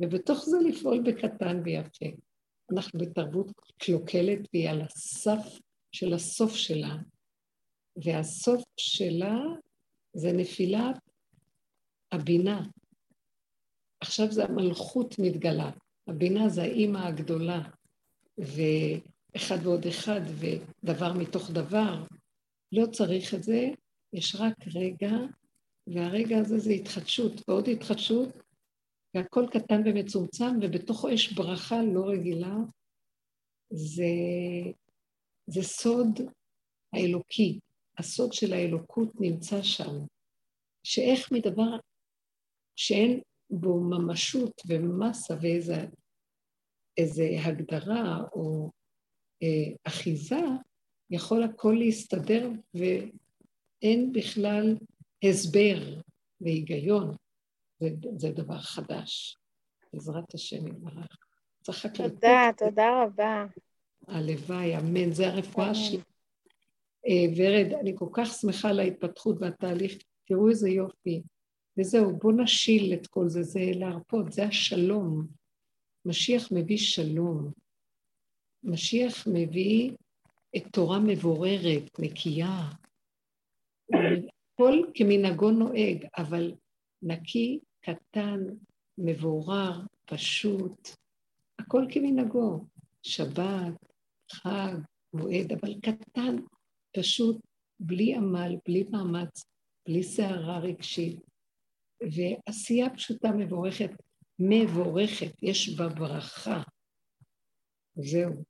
[0.00, 2.06] ובתוך זה לפעול בקטן ויפה.
[2.72, 3.46] אנחנו בתרבות
[3.78, 5.58] קלוקלת והיא על הסף
[5.92, 6.96] של הסוף שלה,
[8.04, 9.38] והסוף שלה
[10.14, 10.96] זה נפילת
[12.12, 12.66] הבינה.
[14.00, 15.70] עכשיו זה המלכות מתגלה.
[16.06, 17.62] הבינה זה האימא הגדולה,
[18.38, 22.04] ואחד ועוד אחד, ודבר מתוך דבר,
[22.72, 23.68] לא צריך את זה,
[24.12, 25.12] יש רק רגע,
[25.86, 28.28] והרגע הזה זה התחדשות, ועוד התחדשות,
[29.14, 32.54] והכל קטן ומצומצם, ובתוכו יש ברכה לא רגילה.
[33.70, 34.04] זה,
[35.46, 36.20] זה סוד
[36.92, 37.58] האלוקי,
[37.98, 39.92] הסוד של האלוקות נמצא שם,
[40.82, 41.76] שאיך מדבר
[42.76, 45.86] שאין בו ממשות ומסה ואיזה
[46.98, 48.70] איזה הגדרה או
[49.42, 50.40] אה, אחיזה,
[51.10, 54.76] יכול הכל להסתדר ואין בכלל
[55.24, 56.00] הסבר
[56.40, 57.16] והיגיון.
[57.80, 59.36] זה, זה דבר חדש.
[59.92, 61.16] בעזרת השם יתברך.
[61.62, 62.14] צריך רק לתת...
[62.14, 63.46] תודה, תודה רבה.
[64.08, 65.12] הלוואי, אמן.
[65.12, 66.00] זה הרפואה שלי.
[67.06, 69.98] אה, ורד, אני כל כך שמחה על ההתפתחות והתהליך.
[70.24, 71.22] תראו איזה יופי.
[71.78, 75.26] וזהו, בואו נשיל את כל זה, זה להרפות, זה השלום.
[76.04, 77.52] משיח מביא שלום.
[78.64, 79.90] משיח מביא
[80.56, 82.70] את תורה מבוררת, נקייה.
[84.54, 86.52] הכל כמנהגו נוהג, אבל
[87.02, 88.40] נקי, קטן,
[88.98, 90.88] מבורר, פשוט.
[91.58, 92.66] הכל כמנהגו.
[93.02, 93.74] שבת,
[94.32, 94.74] חג,
[95.12, 96.36] מועד, אבל קטן,
[96.96, 97.36] פשוט,
[97.80, 99.44] בלי עמל, בלי מאמץ,
[99.88, 101.20] בלי סערה רגשית,
[102.02, 103.90] ועשייה פשוטה מבורכת,
[104.38, 106.62] מבורכת, יש בה ברכה.
[107.94, 108.44] זהו.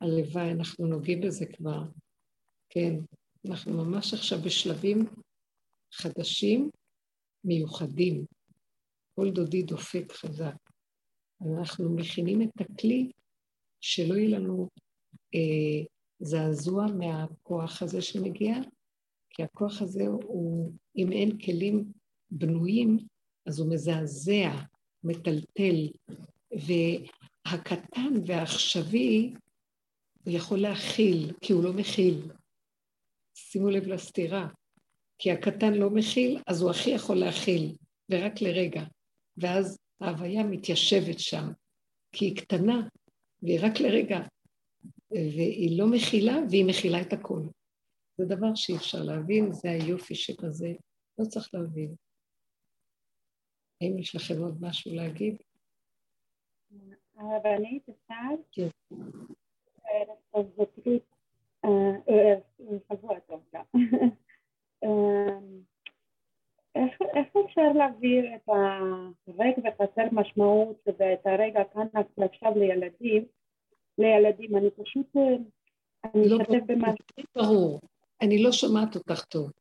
[0.00, 1.82] הלוואי, אנחנו נוגעים בזה כבר.
[2.68, 2.94] כן,
[3.48, 5.06] אנחנו ממש עכשיו בשלבים
[5.92, 6.70] חדשים,
[7.46, 8.24] מיוחדים.
[9.14, 10.56] כל דודי דופק חזק.
[11.42, 13.10] אנחנו מכינים את הכלי
[13.80, 14.68] שלא יהיה לנו
[15.34, 15.84] אה,
[16.18, 18.54] זעזוע מהכוח הזה שמגיע,
[19.30, 21.92] כי הכוח הזה הוא, אם אין כלים
[22.30, 22.98] בנויים,
[23.46, 24.50] אז הוא מזעזע,
[25.04, 25.88] מטלטל,
[26.52, 29.34] והקטן והעכשווי,
[30.26, 32.30] יכול להכיל, כי הוא לא מכיל.
[33.34, 34.48] שימו לב לסתירה.
[35.18, 37.76] כי הקטן לא מכיל, אז הוא הכי יכול להכיל,
[38.10, 38.82] ורק לרגע.
[39.36, 41.44] ואז ההוויה מתיישבת שם,
[42.12, 42.88] כי היא קטנה,
[43.42, 44.18] והיא רק לרגע,
[45.10, 47.42] והיא לא מכילה, והיא מכילה את הכול.
[48.18, 50.72] זה דבר שאי אפשר להבין, זה היופי שבזה,
[51.18, 51.94] לא צריך להבין.
[53.80, 55.36] האם יש לכם עוד משהו להגיד?
[57.16, 58.42] הרבנית, אפשר?
[58.52, 58.68] כן.
[60.34, 60.44] אז
[62.58, 63.64] זה שבוע טוב גם.
[67.14, 71.86] איך אפשר להעביר את הרגע וחסר משמעות ואת הרגע כאן
[72.24, 73.24] עכשיו לילדים,
[73.98, 75.16] לילדים, אני פשוט,
[76.04, 76.88] אני לא אשתף במה...
[77.34, 77.80] ברור,
[78.22, 79.52] אני לא שומעת אותך טוב.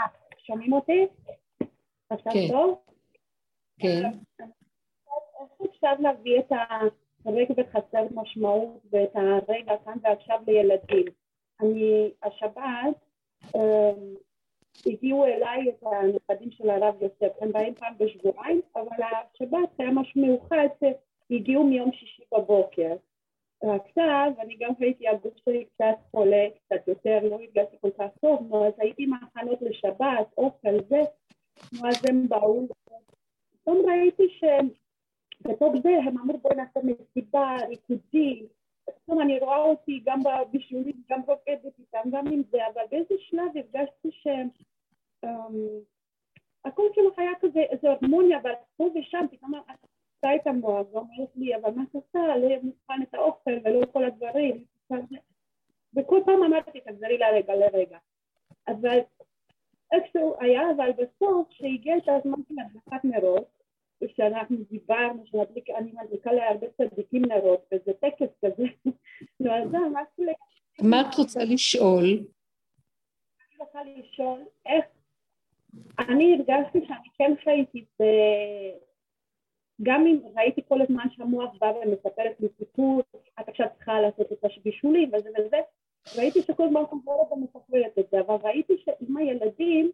[0.00, 0.06] אה,
[0.38, 1.06] שומעים אותי?
[2.10, 2.48] עכשיו כן.
[2.48, 2.78] טוב?
[3.78, 4.02] כן.
[5.40, 6.52] איך אפשר להביא את
[7.24, 11.06] הרגע וחסר משמעות ואת הרגע כאן ועכשיו לילדים?
[11.60, 13.07] אני, השבת,
[14.86, 20.20] הגיעו אליי את הנכדים של הרב יוסף, הם באים פעם בשבועיים, אבל השבת היה משהו
[20.20, 20.66] מיוחד
[21.30, 22.96] שהגיעו מיום שישי בבוקר.
[23.62, 28.46] עכשיו, אני גם הייתי, הגוף שלי קצת חולה, קצת יותר, לא הרגשתי כל כך טוב,
[28.48, 31.00] נו, אז הייתי מחנות לשבת, אוכל, זה,
[31.72, 32.66] נו, אז הם באו,
[33.52, 38.46] פתאום ראיתי שבתוך זה הם אמרו בואי נעשה מסיבה, ריקודים,
[38.96, 43.56] פתאום אני רואה אותי גם בבישולים, גם רוקדת איתם, גם עם זה, אבל באיזה שלב
[43.56, 44.48] הרגשתי שהם...
[45.26, 45.28] Um,
[46.64, 51.56] הכל כאילו היה כזה, איזו הרמוניה, אבל פה ושם פתאום עשתה את המוח ואומרת לי,
[51.56, 52.36] אבל מה את עושה?
[52.36, 54.64] לא מוכן את האוכל ולא כל הדברים.
[55.96, 57.98] וכל פעם אמרתי, תחזרי לרגע, לרגע.
[58.68, 58.98] אבל
[59.92, 63.57] איכשהו היה, אבל בסוף, כשהגיע את הזמן של הדלקת נרות,
[64.02, 68.64] ושאנחנו דיברנו, שאני מדליקה להרבה צדיקים נרות, וזה טקס כזה,
[69.40, 70.36] נו, אז זה ממש...
[70.82, 72.04] מה את רוצה לשאול?
[72.04, 74.84] אני רוצה לשאול איך...
[75.98, 78.04] אני הרגשתי שאני כן חייתי ב...
[79.82, 83.02] גם אם ראיתי כל הזמן שהמוח בא ומספרת לי סיפור,
[83.40, 85.56] את עכשיו צריכה לעשות את הבישולים וזה וזה,
[86.16, 89.90] ראיתי שכל הזמן חוזרת ומספרת את זה, אבל ראיתי שעם הילדים,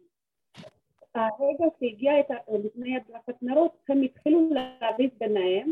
[1.15, 2.35] הרגע שהגיע את ה...
[2.63, 5.71] לפני הדלקת נרות, הם התחילו להריב ביניהם,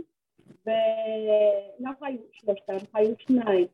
[0.65, 3.67] ולא היו שלושתם, היו שניים.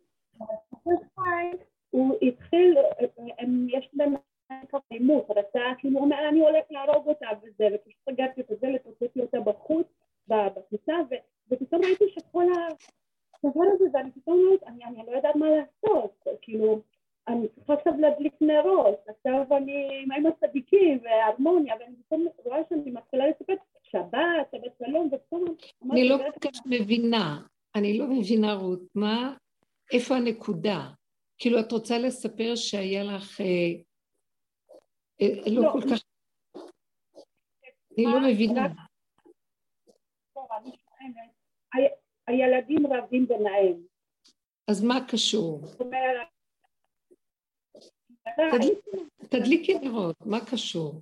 [1.89, 2.77] הוא התחיל,
[3.37, 4.13] הם, יש להם
[4.89, 9.21] עימות, רצה, כאילו הוא אומר, אני הולך להרוג אותה וזה, ופשוט סגרתי את הדלת, הוצאתי
[9.21, 9.87] אותה בחוץ,
[10.27, 10.93] בכניסה,
[11.51, 16.81] ופתאום ראיתי שכל הדבר הזה, ואני פתאום אומרת, אני, אני לא יודעת מה לעשות, כאילו,
[17.27, 23.27] אני צריכה עכשיו להדליק נרות, עכשיו אני עם הצדיקים וההרמוניה, ואני פתאום רואה שאני מתחילה
[23.27, 23.53] לספר
[23.83, 25.45] שבת, שבת שלום, ופתאום...
[25.99, 27.41] אני לא כל כך מבינה,
[27.75, 29.37] אני לא מבינה, רות, מה,
[29.93, 30.89] איפה הנקודה?
[31.37, 33.41] כאילו את רוצה לספר שהיה לך...
[33.41, 33.45] אה,
[35.21, 35.69] אה, לא לא.
[35.73, 35.99] כל כך...
[37.97, 38.67] אני לא מבינה.
[41.73, 41.95] ה-
[42.27, 43.81] הילדים רבים ביניהם.
[44.67, 45.61] אז מה קשור?
[49.29, 51.01] תדליקי נרות, מה קשור?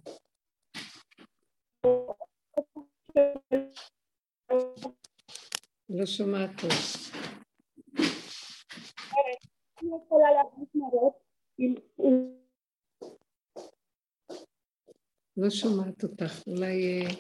[6.08, 6.72] שומעת טוב.
[9.82, 10.28] אני יכולה
[15.38, 17.06] לא שומעת אותך, אולי...
[17.06, 17.14] אה,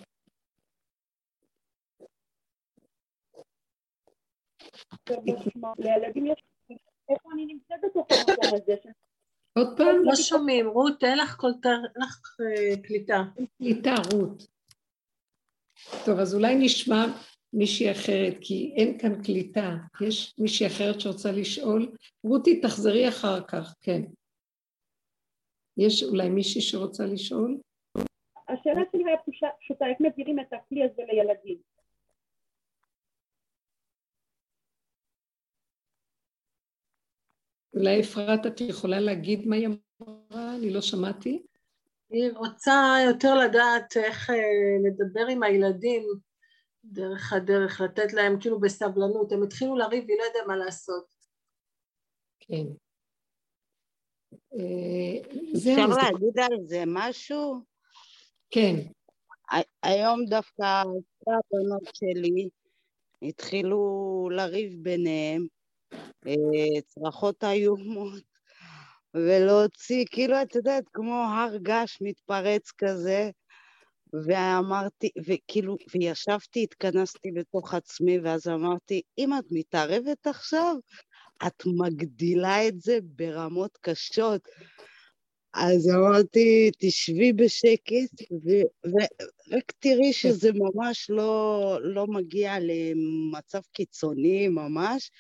[9.57, 9.95] עוד פעם?
[10.03, 11.37] לא שומעים, רות, לך.
[11.65, 13.23] אין לך אה, קליטה.
[13.57, 14.47] קליטה, רות.
[16.05, 17.05] טוב, אז אולי נשמע
[17.53, 19.75] מישהי אחרת, כי אין כאן קליטה.
[20.07, 21.91] יש מישהי אחרת שרוצה לשאול?
[22.23, 24.01] רותי, תחזרי אחר כך, כן.
[25.77, 27.57] יש אולי מישהי שרוצה לשאול?
[28.47, 29.21] השאלה שלי הייתה
[29.59, 31.57] פשוטה- איך מעבירים את הכלי הזה לילדים?
[37.73, 40.55] אולי אפרת, את יכולה להגיד מה היא אמרה?
[40.55, 41.43] אני לא שמעתי.
[42.09, 44.35] היא רוצה יותר לדעת איך אה,
[44.87, 46.03] לדבר עם הילדים
[46.91, 49.31] דרך הדרך, לתת להם כאילו בסבלנות.
[49.31, 51.05] הם התחילו לריב והיא לא יודעת מה לעשות.
[52.39, 52.63] כן.
[54.53, 57.61] אה, אפשר להגיד על זה משהו?
[58.49, 58.75] כן.
[59.83, 62.49] היום דווקא שתי הבנות שלי
[63.21, 65.47] התחילו לריב ביניהם,
[66.27, 68.23] אה, צרחות איומות,
[69.13, 73.29] ולהוציא, כאילו, את יודעת, כמו הר געש מתפרץ כזה,
[74.13, 80.75] ואמרתי, וכאילו, וישבתי, התכנסתי לתוך עצמי, ואז אמרתי, אם את מתערבת עכשיו,
[81.47, 84.41] את מגדילה את זה ברמות קשות.
[85.59, 88.31] אז אמרתי, תשבי בשקט,
[88.85, 95.11] ורק תראי שזה ממש לא, לא מגיע למצב קיצוני ממש,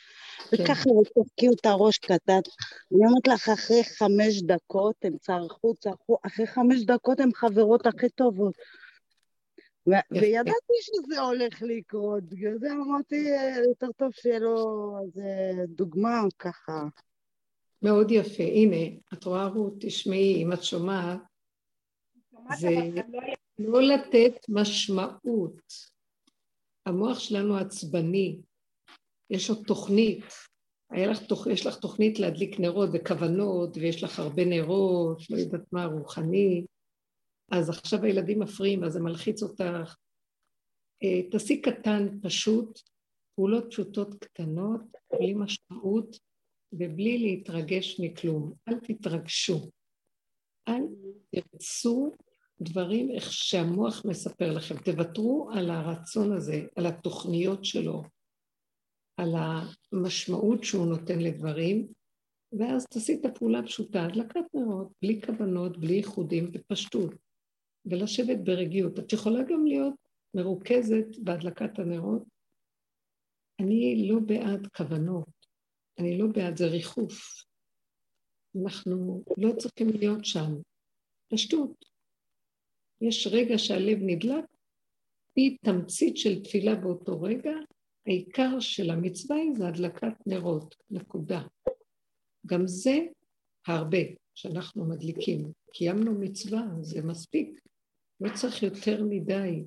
[0.49, 0.63] כן.
[0.63, 0.89] וככה
[1.23, 2.39] תפקיעו את הראש קטן.
[2.91, 8.09] אני אומרת לך, אחרי חמש דקות הם צרחו, צרחו, אחרי חמש דקות הם חברות הכי
[8.09, 8.53] טובות.
[10.11, 14.55] וידעתי שזה הולך לקרות, בגלל זה אמרתי, "אה, יותר טוב שיהיה לו
[15.05, 16.83] איזה דוגמה ככה.
[17.87, 18.43] מאוד יפה.
[18.43, 21.19] הנה, את רואה, רות, תשמעי, אם את שומעת,
[22.59, 22.69] זה-
[23.59, 25.61] לא לא לתת משמעות.
[26.85, 28.39] המוח שלנו עצבני,
[29.29, 30.23] יש לו תוכנית.
[31.31, 36.65] לך, יש לך תוכנית להדליק נרות וכוונות, ויש לך הרבה נרות, לא יודעת מה, רוחני.
[37.51, 39.95] אז עכשיו הילדים מפריעים, אז זה מלחיץ אותך.
[41.03, 42.79] אה, תעשי קטן, פשוט,
[43.35, 44.81] פעולות פשוטות קטנות,
[45.13, 46.19] בלי משמעות
[46.73, 48.53] ובלי להתרגש מכלום.
[48.67, 49.69] אל תתרגשו.
[50.67, 50.81] אל
[51.31, 52.11] תרצו
[52.61, 54.75] דברים איך שהמוח מספר לכם.
[54.77, 58.03] תוותרו על הרצון הזה, על התוכניות שלו,
[59.17, 59.29] על
[59.91, 61.87] המשמעות שהוא נותן לדברים,
[62.59, 67.11] ואז תעשי את הפעולה הפשוטה, הדלקת נרות, בלי כוונות, בלי ייחודים, בפשטות,
[67.85, 68.99] ולשבת ברגיעות.
[68.99, 69.93] את יכולה גם להיות
[70.33, 72.23] מרוכזת בהדלקת הנרות.
[73.59, 75.29] אני לא בעד כוונות,
[75.99, 77.43] אני לא בעד זה ריחוף.
[78.63, 80.51] אנחנו לא צריכים להיות שם.
[81.33, 81.85] פשטות.
[83.01, 84.45] יש רגע שהלב נדלק,
[85.35, 87.51] היא תמצית של תפילה באותו רגע,
[88.07, 91.41] העיקר של המצווה היא זה הדלקת נרות, נקודה.
[92.45, 92.97] גם זה
[93.67, 93.97] הרבה
[94.35, 95.51] שאנחנו מדליקים.
[95.73, 97.59] קיימנו מצווה, זה מספיק.
[98.21, 99.63] לא צריך יותר מדי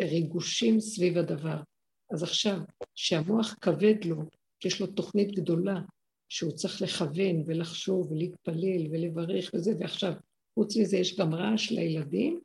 [0.00, 1.62] ריגושים סביב הדבר.
[2.10, 2.58] אז עכשיו,
[2.94, 4.16] שהמוח כבד לו,
[4.62, 5.80] שיש לו תוכנית גדולה,
[6.28, 10.12] שהוא צריך לכוון ולחשוב ולהתפלל ולברך וזה, ועכשיו,
[10.54, 12.40] חוץ מזה יש גם רעש לילדים,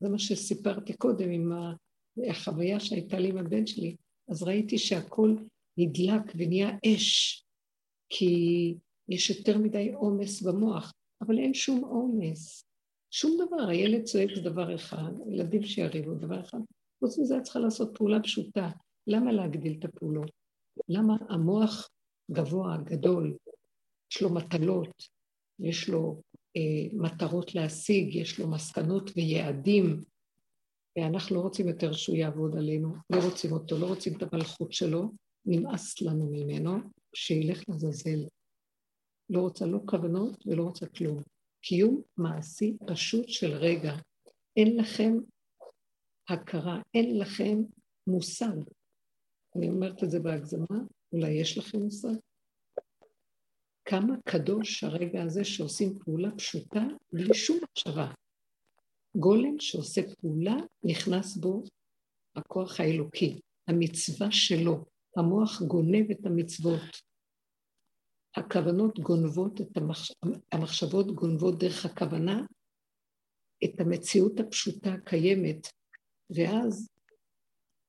[0.00, 1.52] זה מה שסיפרתי קודם עם
[2.30, 3.96] החוויה שהייתה לי עם הבן שלי,
[4.28, 5.36] אז ראיתי שהכל
[5.78, 7.44] נדלק ונהיה אש,
[8.08, 8.74] כי
[9.08, 12.64] יש יותר מדי עומס במוח, אבל אין שום עומס,
[13.10, 16.58] שום דבר, הילד צועק זה דבר אחד, ילדים שיריבו דבר אחד,
[17.00, 18.70] חוץ מזה את צריכה לעשות פעולה פשוטה,
[19.06, 20.43] למה להגדיל את הפעולות?
[20.88, 21.88] למה המוח
[22.30, 23.36] גבוה, גדול,
[24.12, 25.02] יש לו מטלות,
[25.60, 26.22] יש לו
[26.56, 30.04] אה, מטרות להשיג, יש לו מסקנות ויעדים,
[30.98, 35.10] ואנחנו לא רוצים יותר שהוא יעבוד עלינו, לא רוצים אותו, לא רוצים את המלכות שלו,
[35.46, 36.78] נמאס לנו ממנו,
[37.14, 38.26] שילך לעזאזל.
[39.30, 41.22] לא רוצה לא כוונות ולא רוצה כלום.
[41.62, 43.92] קיום מעשי פשוט של רגע.
[44.56, 45.12] אין לכם
[46.28, 47.58] הכרה, אין לכם
[48.06, 48.56] מושג.
[49.56, 50.78] אני אומרת את זה בהגזמה,
[51.12, 52.14] אולי יש לכם מושג?
[53.84, 56.82] כמה קדוש הרגע הזה שעושים פעולה פשוטה
[57.12, 58.12] בלי שום מחשבה.
[59.16, 61.62] גולם שעושה פעולה, נכנס בו
[62.36, 64.84] הכוח האלוקי, המצווה שלו.
[65.16, 66.80] המוח גונב את המצוות.
[68.36, 70.12] הכוונות גונבות את המחש...
[70.52, 72.46] המחשבות גונבות דרך הכוונה
[73.64, 75.68] את המציאות הפשוטה הקיימת,
[76.30, 76.88] ואז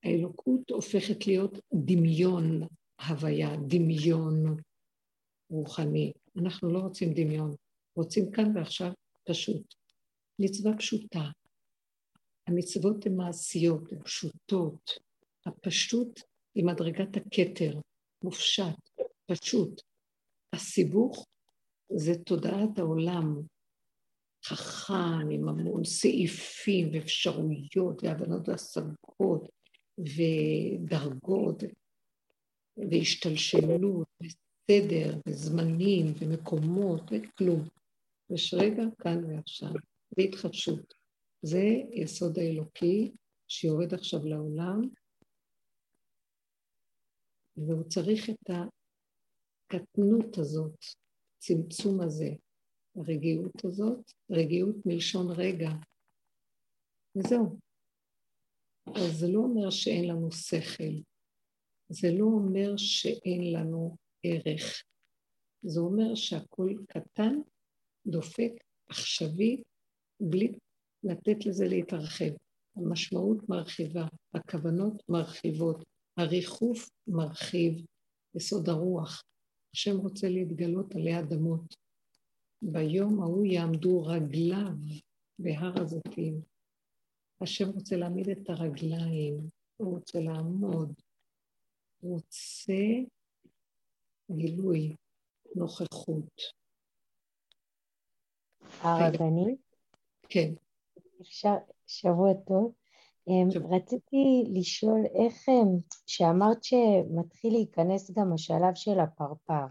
[0.04, 2.62] האלוקות הופכת להיות דמיון
[3.08, 4.56] הוויה, דמיון
[5.50, 6.12] רוחני.
[6.36, 7.54] אנחנו לא רוצים דמיון,
[7.96, 8.92] רוצים כאן ועכשיו
[9.28, 9.74] פשוט.
[10.38, 11.24] מצווה פשוטה.
[12.46, 14.90] המצוות הן מעשיות, הן פשוטות.
[15.46, 16.20] הפשוט
[16.54, 17.80] היא מדרגת הכתר,
[18.24, 18.90] מופשט,
[19.26, 19.82] פשוט.
[20.52, 21.26] הסיבוך
[21.92, 23.42] זה תודעת העולם,
[24.44, 29.55] חכם, עם המון סעיפים ואפשרויות והבנות והשגות
[29.98, 31.62] ודרגות
[32.76, 37.68] והשתלשלות וסדר וזמנים ומקומות וכלום.
[38.30, 39.72] יש רגע כאן ועכשיו,
[40.18, 40.94] והתחדשות.
[41.42, 43.12] זה יסוד האלוקי
[43.48, 44.80] שיורד עכשיו לעולם,
[47.56, 48.50] והוא צריך את
[49.66, 50.78] הקטנות הזאת,
[51.38, 52.30] צמצום הזה,
[52.96, 55.70] הרגיעות הזאת, רגיעות מלשון רגע,
[57.16, 57.65] וזהו.
[58.94, 61.00] אז זה לא אומר שאין לנו שכל,
[61.88, 64.82] זה לא אומר שאין לנו ערך,
[65.62, 67.34] זה אומר שהכל קטן,
[68.06, 68.52] דופק,
[68.88, 69.62] עכשווי,
[70.20, 70.52] בלי
[71.04, 72.32] לתת לזה להתרחב.
[72.76, 75.84] המשמעות מרחיבה, הכוונות מרחיבות,
[76.16, 77.84] הריחוף מרחיב,
[78.36, 79.22] יסוד הרוח.
[79.74, 81.74] השם רוצה להתגלות עלי אדמות.
[82.62, 84.76] ביום ההוא יעמדו רגליו
[85.38, 86.40] בהר הזיתים.
[87.40, 89.40] השם רוצה להעמיד את הרגליים,
[89.76, 90.92] הוא רוצה לעמוד,
[92.00, 92.72] הוא רוצה
[94.30, 94.96] גילוי,
[95.54, 96.42] נוכחות.
[98.80, 99.60] הרבנית?
[100.28, 100.52] כן.
[101.20, 101.54] אפשר,
[101.86, 102.72] שבוע טוב.
[103.28, 109.66] אמ, רציתי לשאול איך, אמ, שאמרת שמתחיל להיכנס גם השלב של הפרפר.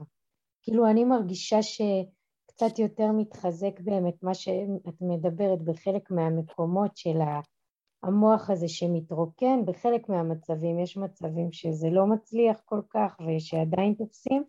[0.61, 7.18] כאילו אני מרגישה שקצת יותר מתחזק באמת מה שאת מדברת בחלק מהמקומות של
[8.04, 14.43] המוח הזה שמתרוקן, בחלק מהמצבים יש מצבים שזה לא מצליח כל כך ושעדיין תופסים,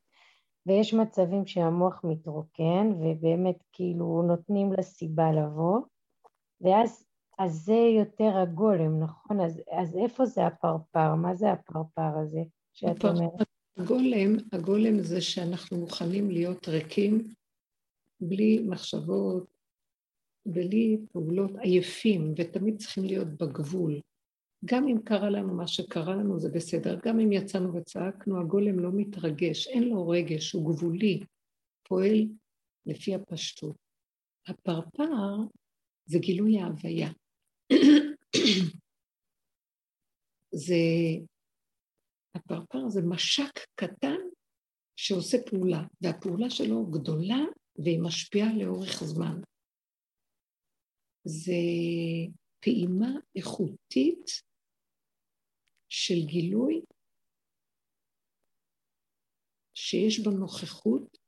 [0.66, 5.80] ויש מצבים שהמוח מתרוקן ובאמת כאילו נותנים לסיבה לבוא,
[6.60, 7.06] ואז
[7.38, 9.40] אז זה יותר הגולם, נכון?
[9.40, 11.14] אז, אז איפה זה הפרפר?
[11.14, 12.42] מה זה הפרפר הזה
[12.72, 13.32] שאת אומרת?
[13.76, 17.28] הגולם, הגולם זה שאנחנו מוכנים להיות ריקים,
[18.20, 19.55] בלי מחשבות,
[20.46, 24.00] בלי פעולות, עייפים, ותמיד צריכים להיות בגבול.
[24.64, 28.90] גם אם קרה לנו מה שקרה לנו זה בסדר, גם אם יצאנו וצעקנו, הגולם לא
[28.92, 31.20] מתרגש, אין לו רגש, הוא גבולי,
[31.88, 32.28] פועל
[32.86, 33.76] לפי הפשטות.
[34.46, 35.36] הפרפר
[36.06, 37.10] זה גילוי ההוויה.
[40.64, 40.76] זה,
[42.34, 44.16] הפרפר זה משק קטן
[44.96, 47.40] שעושה פעולה, והפעולה שלו גדולה
[47.78, 49.40] והיא משפיעה לאורך זמן.
[51.28, 51.52] זה
[52.60, 54.26] פעימה איכותית
[55.88, 56.80] של גילוי
[59.74, 61.18] שיש בה נוכחות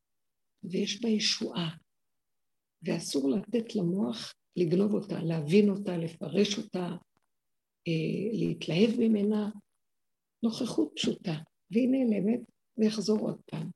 [0.62, 1.76] ויש בה ישועה,
[2.82, 6.86] ואסור לתת למוח לגנוב אותה, להבין אותה, לפרש אותה,
[7.88, 9.50] אה, להתלהב ממנה,
[10.42, 11.34] נוכחות פשוטה,
[11.70, 12.40] והיא נעלמת
[12.78, 13.70] ויחזור עוד פעם.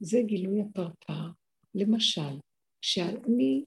[0.00, 1.30] זה גילוי הפרפר.
[1.74, 2.38] למשל,
[2.80, 3.64] כשאני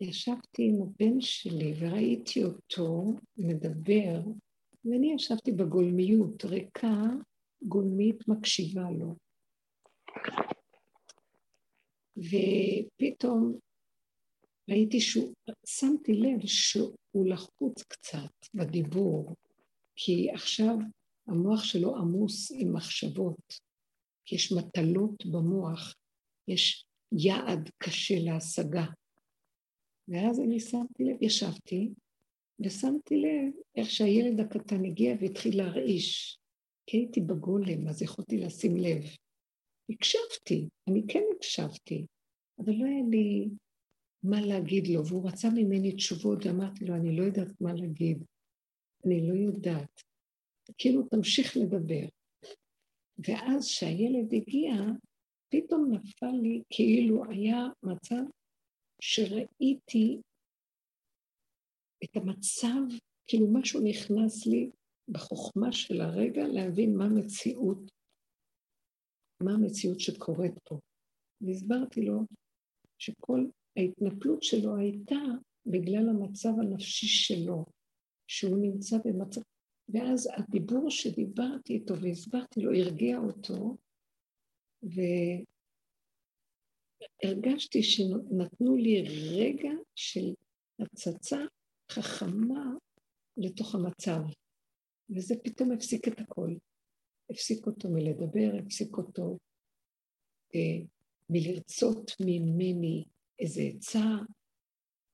[0.00, 3.04] ישבתי עם הבן שלי וראיתי אותו
[3.36, 4.20] מדבר,
[4.84, 7.02] ואני ישבתי בגולמיות, ריקה,
[7.62, 9.16] גולמית מקשיבה לו.
[12.16, 13.58] ופתאום
[14.70, 15.34] ראיתי שהוא,
[15.66, 19.34] שמתי לב שהוא לחוץ קצת בדיבור,
[19.96, 20.76] כי עכשיו
[21.28, 23.54] המוח שלו עמוס עם מחשבות,
[24.32, 25.94] יש מטלות במוח,
[26.48, 28.84] יש יעד קשה להשגה.
[30.08, 31.90] ואז אני שמתי לב, ישבתי,
[32.60, 36.38] ושמתי לב איך שהילד הקטן הגיע והתחיל להרעיש.
[36.86, 39.02] כי הייתי בגולם, אז יכולתי לשים לב.
[39.90, 42.06] הקשבתי, אני כן הקשבתי,
[42.58, 43.48] אבל לא היה לי
[44.22, 48.24] מה להגיד לו, והוא רצה ממני תשובות, ואמרתי לו, אני לא יודעת מה להגיד,
[49.06, 50.02] אני לא יודעת.
[50.78, 52.06] כאילו, תמשיך לדבר.
[53.28, 54.72] ואז כשהילד הגיע,
[55.48, 58.22] פתאום נפל לי כאילו היה מצב
[59.00, 60.20] שראיתי
[62.04, 62.96] את המצב,
[63.26, 64.70] כאילו משהו נכנס לי
[65.08, 67.78] בחוכמה של הרגע להבין מה המציאות,
[69.42, 70.78] מה המציאות שקורית פה.
[71.40, 72.20] והסברתי לו
[72.98, 73.44] שכל
[73.76, 75.20] ההתנפלות שלו הייתה
[75.66, 77.64] בגלל המצב הנפשי שלו,
[78.30, 79.40] שהוא נמצא במצב...
[79.88, 83.76] ואז הדיבור שדיברתי איתו והסברתי לו הרגיע אותו,
[87.24, 89.02] והרגשתי שנתנו לי
[89.36, 90.34] רגע של
[90.78, 91.38] הצצה
[91.90, 92.64] חכמה
[93.36, 94.20] לתוך המצב,
[95.16, 96.54] וזה פתאום הפסיק את הכל.
[97.30, 99.38] הפסיק אותו מלדבר, הפסיק אותו
[100.54, 100.84] אה,
[101.30, 103.04] מלרצות ממני
[103.38, 104.04] איזה עצה,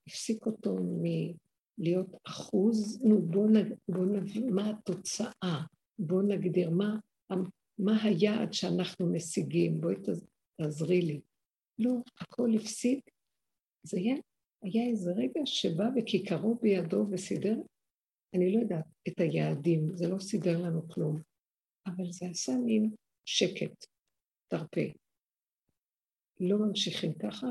[0.08, 3.48] הפסיק אותו מלהיות אחוז, נו בואו
[3.88, 5.62] בוא נבין מה התוצאה,
[5.98, 6.96] בואו נגדיר מה,
[7.78, 9.94] מה היעד שאנחנו משיגים, בואי
[10.58, 11.20] תעזרי לי.
[11.78, 13.10] לא, הכל הפסיק.
[13.86, 14.14] זה היה,
[14.62, 17.56] היה איזה רגע שבא וכיכרו בידו וסידר,
[18.34, 21.22] אני לא יודעת, את היעדים, זה לא סידר לנו כלום,
[21.86, 22.94] אבל זה עשה מין
[23.24, 23.86] שקט,
[24.48, 24.80] תרפה.
[26.40, 27.46] לא ממשיכים ככה,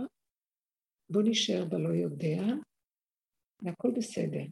[1.10, 2.42] בוא נשאר בלא יודע,
[3.62, 4.46] והכל בסדר,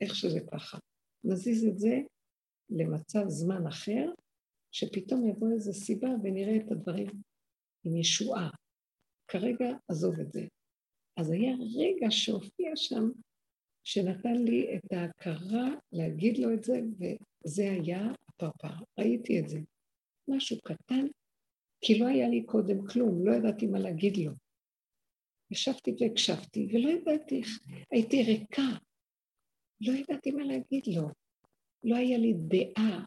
[0.00, 0.78] איך שזה ככה.
[1.24, 2.00] נזיז את זה
[2.70, 4.12] למצב זמן אחר,
[4.72, 7.06] שפתאום יבוא איזו סיבה ונראה את הדברים
[7.84, 8.50] עם ישועה.
[9.30, 10.46] כרגע עזוב את זה.
[11.16, 13.10] אז היה רגע שהופיע שם,
[13.84, 18.84] שנתן לי את ההכרה להגיד לו את זה, וזה היה הפרפר.
[18.98, 19.58] ראיתי את זה.
[20.28, 21.06] משהו קטן,
[21.80, 24.32] כי לא היה לי קודם כלום, לא ידעתי מה להגיד לו.
[25.50, 27.42] ישבתי והקשבתי, ולא ידעתי
[27.90, 28.78] הייתי ריקה.
[29.80, 31.08] לא ידעתי מה להגיד לו.
[31.84, 33.04] לא היה לי דעה,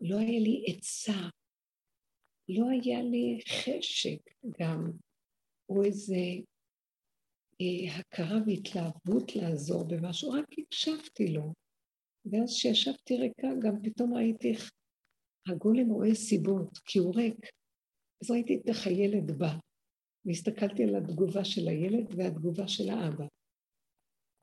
[0.00, 1.28] לא היה לי עצה,
[2.48, 4.18] לא היה לי חשק
[4.60, 4.90] גם,
[5.68, 6.22] או איזה
[7.60, 11.52] אה, הכרה והתלהבות לעזור במשהו, רק הקשבתי לו.
[12.30, 14.70] ואז כשישבתי ריקה, גם פתאום ראיתי איך
[15.48, 17.46] הגולם רואה סיבות, כי הוא ריק.
[18.22, 19.54] אז ראיתי את הילד בא,
[20.24, 23.26] והסתכלתי על התגובה של הילד והתגובה של האבא.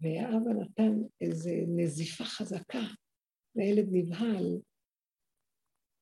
[0.01, 2.85] והאבא נתן איזו נזיפה חזקה,
[3.55, 4.59] והילד נבהל,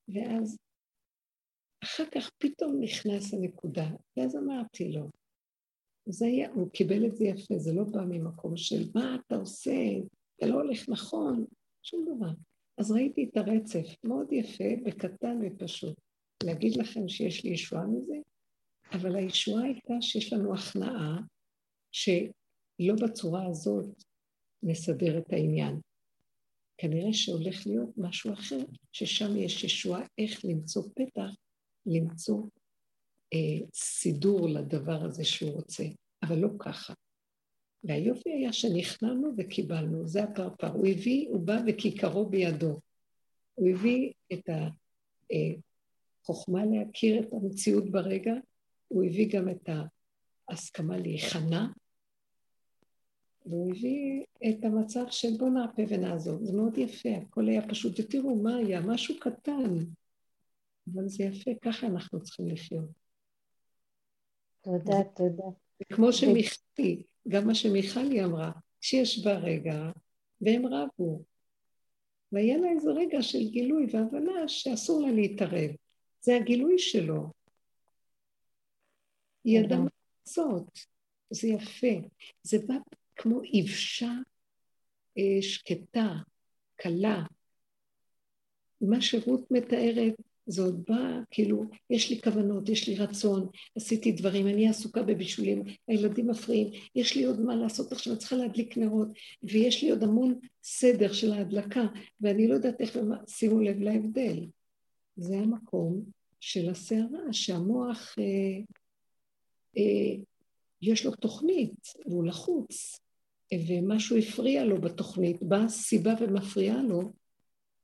[0.08, 0.56] ואז
[1.94, 5.10] אחר כך פתאום נכנס הנקודה, ואז אמרתי לו,
[6.08, 9.70] זה היה, הוא קיבל את זה יפה, זה לא בא ממקום של מה אתה עושה,
[10.40, 11.44] זה לא הולך נכון,
[11.82, 12.32] שום דבר.
[12.78, 16.00] אז ראיתי את הרצף, מאוד יפה וקטן ופשוט.
[16.44, 18.16] להגיד לכם שיש לי ישועה מזה?
[18.92, 21.20] אבל הישועה הייתה שיש לנו הכנעה
[21.92, 24.02] שלא בצורה הזאת
[24.62, 25.80] נסדר את העניין.
[26.78, 28.58] כנראה שהולך להיות משהו אחר,
[28.92, 31.34] ששם יש ישועה איך למצוא פתח,
[31.86, 32.42] למצוא
[33.32, 35.84] אה, סידור לדבר הזה שהוא רוצה,
[36.22, 36.94] אבל לא ככה.
[37.84, 40.72] והיופי היה שנכנענו וקיבלנו, זה הפרפר.
[40.72, 42.80] הוא הביא, הוא בא וכיכרו בידו.
[43.54, 44.48] הוא הביא את
[46.22, 48.34] החוכמה להכיר את המציאות ברגע,
[48.88, 49.68] הוא הביא גם את
[50.48, 51.66] ההסכמה להיכנע,
[53.46, 56.44] והוא הביא את המצב של בוא נרפה ונעזוב.
[56.44, 59.78] זה מאוד יפה, הכל היה פשוט, ותראו מה היה, משהו קטן,
[60.86, 62.90] אבל זה יפה, ככה אנחנו צריכים לחיות.
[64.60, 65.44] תודה, תודה.
[65.92, 68.50] כמו שמיכלי, גם מה שמיכלי אמרה,
[68.80, 69.90] שיש בה רגע,
[70.40, 71.24] והם רבו.
[72.32, 75.70] והיה לה איזה רגע של גילוי והבנה שאסור לה להתערב.
[76.20, 77.32] זה הגילוי שלו.
[79.44, 79.90] היא מה
[80.26, 80.78] לעשות.
[81.30, 82.08] זה יפה.
[82.42, 82.74] זה בא
[83.16, 84.12] כמו יבשה
[85.18, 86.14] אה, שקטה,
[86.76, 87.22] קלה.
[88.80, 90.14] מה שרות מתארת
[90.46, 95.62] זה עוד בא, כאילו, יש לי כוונות, יש לי רצון, עשיתי דברים, אני עסוקה בבישולים,
[95.88, 99.08] הילדים מפריעים, יש לי עוד מה לעשות עכשיו, אני צריכה להדליק נרות,
[99.42, 101.86] ויש לי עוד המון סדר של ההדלקה,
[102.20, 102.98] ואני לא יודעת איך,
[103.28, 104.46] שימו לב להבדל.
[105.16, 106.04] זה המקום
[106.40, 108.62] של הסערה, שהמוח, אה,
[109.76, 110.22] אה,
[110.82, 112.98] יש לו תוכנית, והוא לחוץ,
[113.68, 117.12] ומשהו הפריע לו בתוכנית, באה סיבה ומפריעה לו,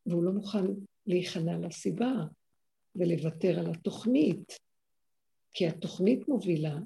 [0.06, 0.64] והוא לא מוכן
[1.06, 2.12] להיכנע לסיבה.
[2.96, 4.58] ולוותר על התוכנית,
[5.52, 6.76] כי התוכנית מובילה,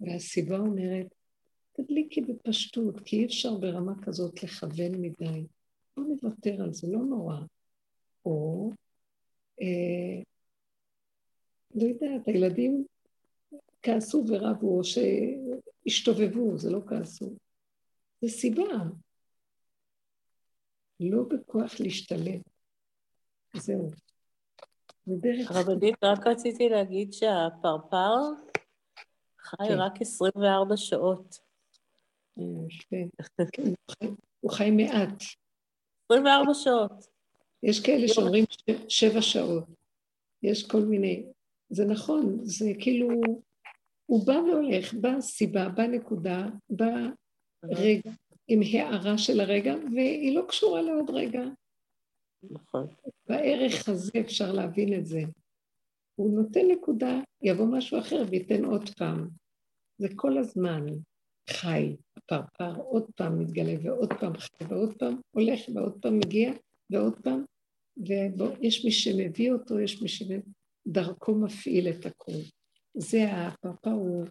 [0.00, 1.06] והסיבה אומרת,
[1.72, 5.46] תדליקי בפשטות, כי אי אפשר ברמה כזאת לכוון מדי.
[5.96, 7.36] בואו נוותר על זה, לא נורא.
[8.24, 8.70] או,
[9.60, 10.22] אה,
[11.74, 12.84] לא יודעת, הילדים
[13.82, 17.36] כעסו ורבו, או שהשתובבו, זה לא כעסו.
[18.20, 18.62] זה סיבה.
[21.00, 22.40] לא בכוח להשתלט.
[23.54, 23.90] זהו.
[25.50, 28.16] רבנית, רק רציתי להגיד שהפרפר
[29.38, 29.78] חי כן.
[29.78, 31.38] רק 24 שעות.
[34.40, 35.22] הוא חי מעט.
[36.12, 37.06] 24 שעות.
[37.62, 38.44] יש כאלה שאומרים
[38.88, 39.64] שבע שעות.
[40.42, 41.24] יש כל מיני...
[41.70, 43.08] זה נכון, זה כאילו
[44.06, 48.10] הוא בא והולך בסיבה, בנקודה, ברגע,
[48.48, 51.42] עם הערה של הרגע, והיא לא קשורה לעוד רגע.
[52.42, 52.86] נכון.
[53.28, 55.20] בערך הזה אפשר להבין את זה.
[56.14, 59.28] הוא נותן נקודה, יבוא משהו אחר וייתן עוד פעם.
[59.98, 60.86] זה כל הזמן
[61.50, 66.52] חי, הפרפר עוד פעם מתגלה ועוד פעם חי ועוד פעם הולך ועוד פעם מגיע
[66.90, 67.44] ועוד פעם,
[67.96, 72.34] ויש מי שמביא אותו, יש מי שדרכו מפעיל את הכול.
[72.94, 74.26] זה הפרפר הוא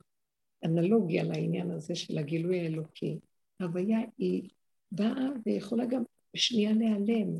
[0.66, 3.20] אנלוגיה לעניין הזה של הגילוי האלוקי.
[3.60, 4.50] ההוויה היא
[4.92, 6.04] באה ויכולה גם
[6.34, 7.34] בשנייה להיעלם.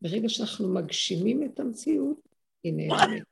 [0.00, 2.20] ברגע שאנחנו מגשימים את המציאות,
[2.62, 3.22] היא נעלמת.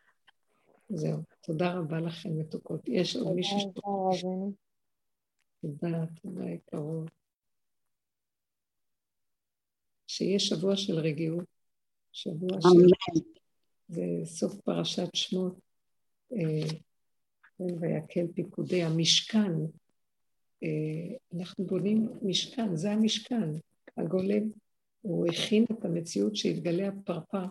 [0.89, 1.19] זהו.
[1.41, 2.81] תודה רבה לכם, מתוקות.
[2.89, 3.59] יש עוד מישהו
[4.13, 4.25] ש...
[5.63, 7.11] תודה, תודה יקרות.
[10.07, 11.45] שיהיה שבוע של רגיעות,
[12.13, 13.19] שבוע של...
[13.89, 15.59] זה סוף פרשת שמות,
[16.33, 16.69] אה,
[17.59, 19.53] כן, ויקל פיקודי המשכן.
[20.63, 23.51] אה, אנחנו בונים משכן, זה המשכן.
[23.97, 24.51] הגולם,
[25.05, 27.45] הוא הכין את המציאות שהתגלה הפרפר,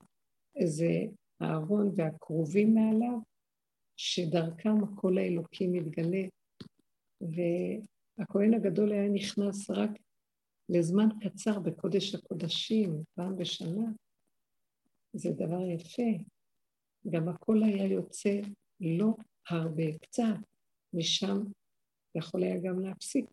[0.56, 0.90] איזה
[1.40, 3.20] הארון והקרובים מעליו,
[3.98, 6.24] שדרכם הקול האלוקי מתגלה,
[7.22, 9.90] והכהן הגדול היה נכנס רק
[10.70, 13.92] לזמן קצר בקודש הקודשים, פעם בשנה.
[15.14, 16.24] זה דבר יפה.
[17.10, 18.40] גם הקול היה יוצא
[18.80, 19.16] לא
[19.50, 20.24] הרבה, קצת,
[20.94, 21.38] משם
[22.16, 23.26] יכול היה גם להפסיק.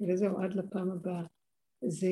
[0.00, 1.26] וזהו, עד לפעם הבאה.
[1.84, 2.08] זה,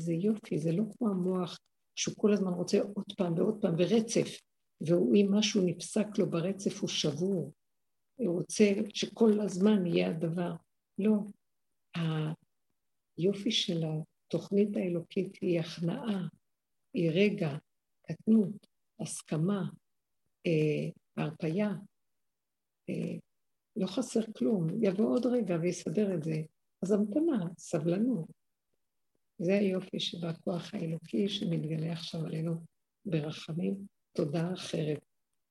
[0.00, 1.58] זה יופי, זה לא כמו המוח
[1.96, 4.40] שהוא כל הזמן רוצה עוד פעם ועוד פעם, ורצף.
[4.80, 7.52] ואם משהו נפסק לו ברצף הוא שבור,
[8.20, 8.64] הוא רוצה
[8.94, 10.52] שכל הזמן יהיה הדבר.
[10.98, 11.16] לא.
[13.18, 16.28] היופי של התוכנית האלוקית היא הכנעה,
[16.94, 17.50] היא רגע,
[18.02, 18.66] קטנות,
[19.00, 19.62] הסכמה,
[20.46, 21.70] אה, הרפייה.
[22.90, 23.18] אה,
[23.76, 26.42] לא חסר כלום, יבוא עוד רגע ויסדר את זה.
[26.82, 28.39] אז המתנה, סבלנות.
[29.42, 32.54] זה היופי שבכוח האלוקי שמתגלה עכשיו עלינו
[33.04, 33.74] ברחמים.
[34.12, 35.00] תודה אחרת.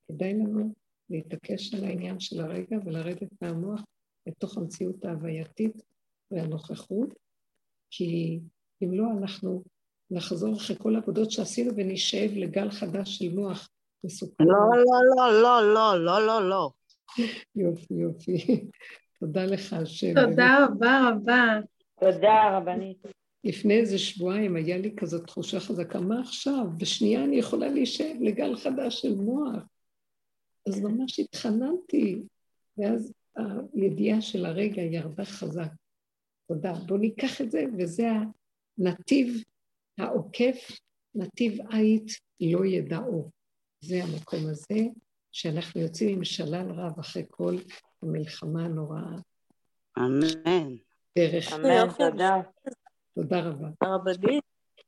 [0.07, 0.73] כדאי לנו
[1.09, 3.81] להתעקש על העניין של הרגע ולרדת מהמוח
[4.27, 5.81] לתוך המציאות ההווייתית
[6.31, 7.13] והנוכחות,
[7.89, 8.39] כי
[8.83, 9.63] אם לא, אנחנו
[10.11, 13.69] נחזור אחרי כל העבודות שעשינו ונשאב לגל חדש של מוח
[14.03, 14.43] מסוכן.
[14.43, 16.71] לא, לא, לא, לא, לא, לא, לא, לא.
[17.55, 18.67] יופי, יופי.
[19.19, 20.13] תודה לך, השם.
[20.13, 21.59] תודה רבה רבה.
[21.99, 23.18] תודה, רבנית.
[23.43, 26.65] לפני איזה שבועיים היה לי כזאת תחושה חזקה, מה עכשיו?
[26.77, 29.63] בשנייה אני יכולה להישאר לגל חדש של מוח.
[30.67, 32.21] אז ממש התחננתי,
[32.77, 33.13] ואז
[33.73, 35.69] הידיעה של הרגע ירדה חזק.
[36.47, 36.73] תודה.
[36.73, 38.07] בואו ניקח את זה, וזה
[38.77, 39.43] הנתיב
[39.97, 40.79] העוקף,
[41.15, 42.11] נתיב עית
[42.41, 43.29] לא ידעו.
[43.81, 44.79] זה המקום הזה,
[45.31, 47.55] שאנחנו יוצאים עם שלל רב אחרי כל
[48.03, 49.15] המלחמה הנוראה.
[49.97, 50.75] אמן.
[51.17, 51.53] דרך.
[51.53, 52.35] אמן, תודה.
[53.21, 53.67] תודה רבה.
[53.81, 54.43] הרבנית?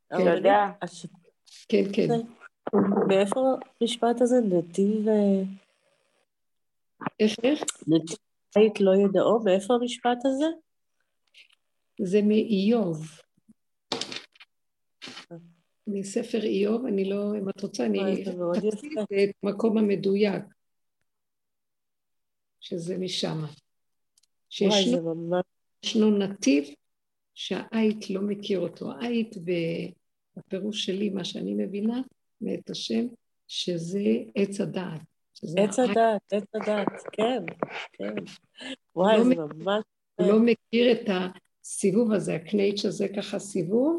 [0.10, 0.72] תודה.
[1.70, 2.08] כן, כן.
[3.08, 3.40] מאיפה
[3.82, 4.36] המשפט הזה?
[4.42, 5.08] נתיב...
[5.08, 5.42] אה,
[7.20, 7.64] איך, איך?
[7.88, 8.18] נתיב
[8.56, 9.44] בית לא ידעו?
[9.44, 10.46] מאיפה המשפט הזה?
[12.02, 13.08] זה מאיוב.
[15.88, 18.24] מספר איוב, אני לא, אם את רוצה, אני
[18.70, 20.44] אציג את המקום המדויק,
[22.60, 23.46] שזה משם.
[24.50, 26.70] שישנו נתיב
[27.42, 28.92] שהעית לא מכיר אותו.
[28.92, 29.36] העית,
[30.38, 32.02] בפירוש שלי, מה שאני מבינה,
[32.42, 33.06] מאת השם,
[33.48, 34.00] שזה
[34.36, 35.02] עץ הדעת.
[35.58, 37.44] עץ הדעת, עץ הדעת, כן,
[37.94, 38.16] כן.
[38.96, 39.84] וואי, לא זה ממש...
[40.16, 41.10] הוא לא מכיר את
[41.64, 43.98] הסיבוב הזה, הקנייץ' הזה ככה סיבוב,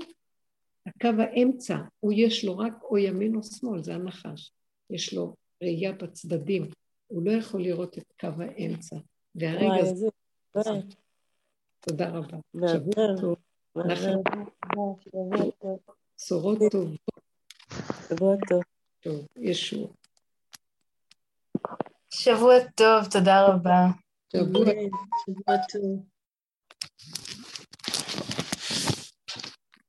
[0.86, 4.52] הקו האמצע, הוא יש לו רק או ימין או שמאל, זה הנחש.
[4.90, 6.62] יש לו ראייה בצדדים,
[7.06, 8.96] הוא לא יכול לראות את קו האמצע.
[9.34, 10.08] והרגע זה...
[11.86, 12.36] תודה רבה.
[12.68, 13.36] שבוע טוב.
[16.16, 17.00] בשורות טובות.
[18.08, 18.62] שבוע טוב.
[19.00, 19.88] טוב, ישוע.
[22.10, 23.86] שבוע טוב, תודה רבה.
[24.32, 24.64] שבוע
[25.26, 26.04] שבוע טוב.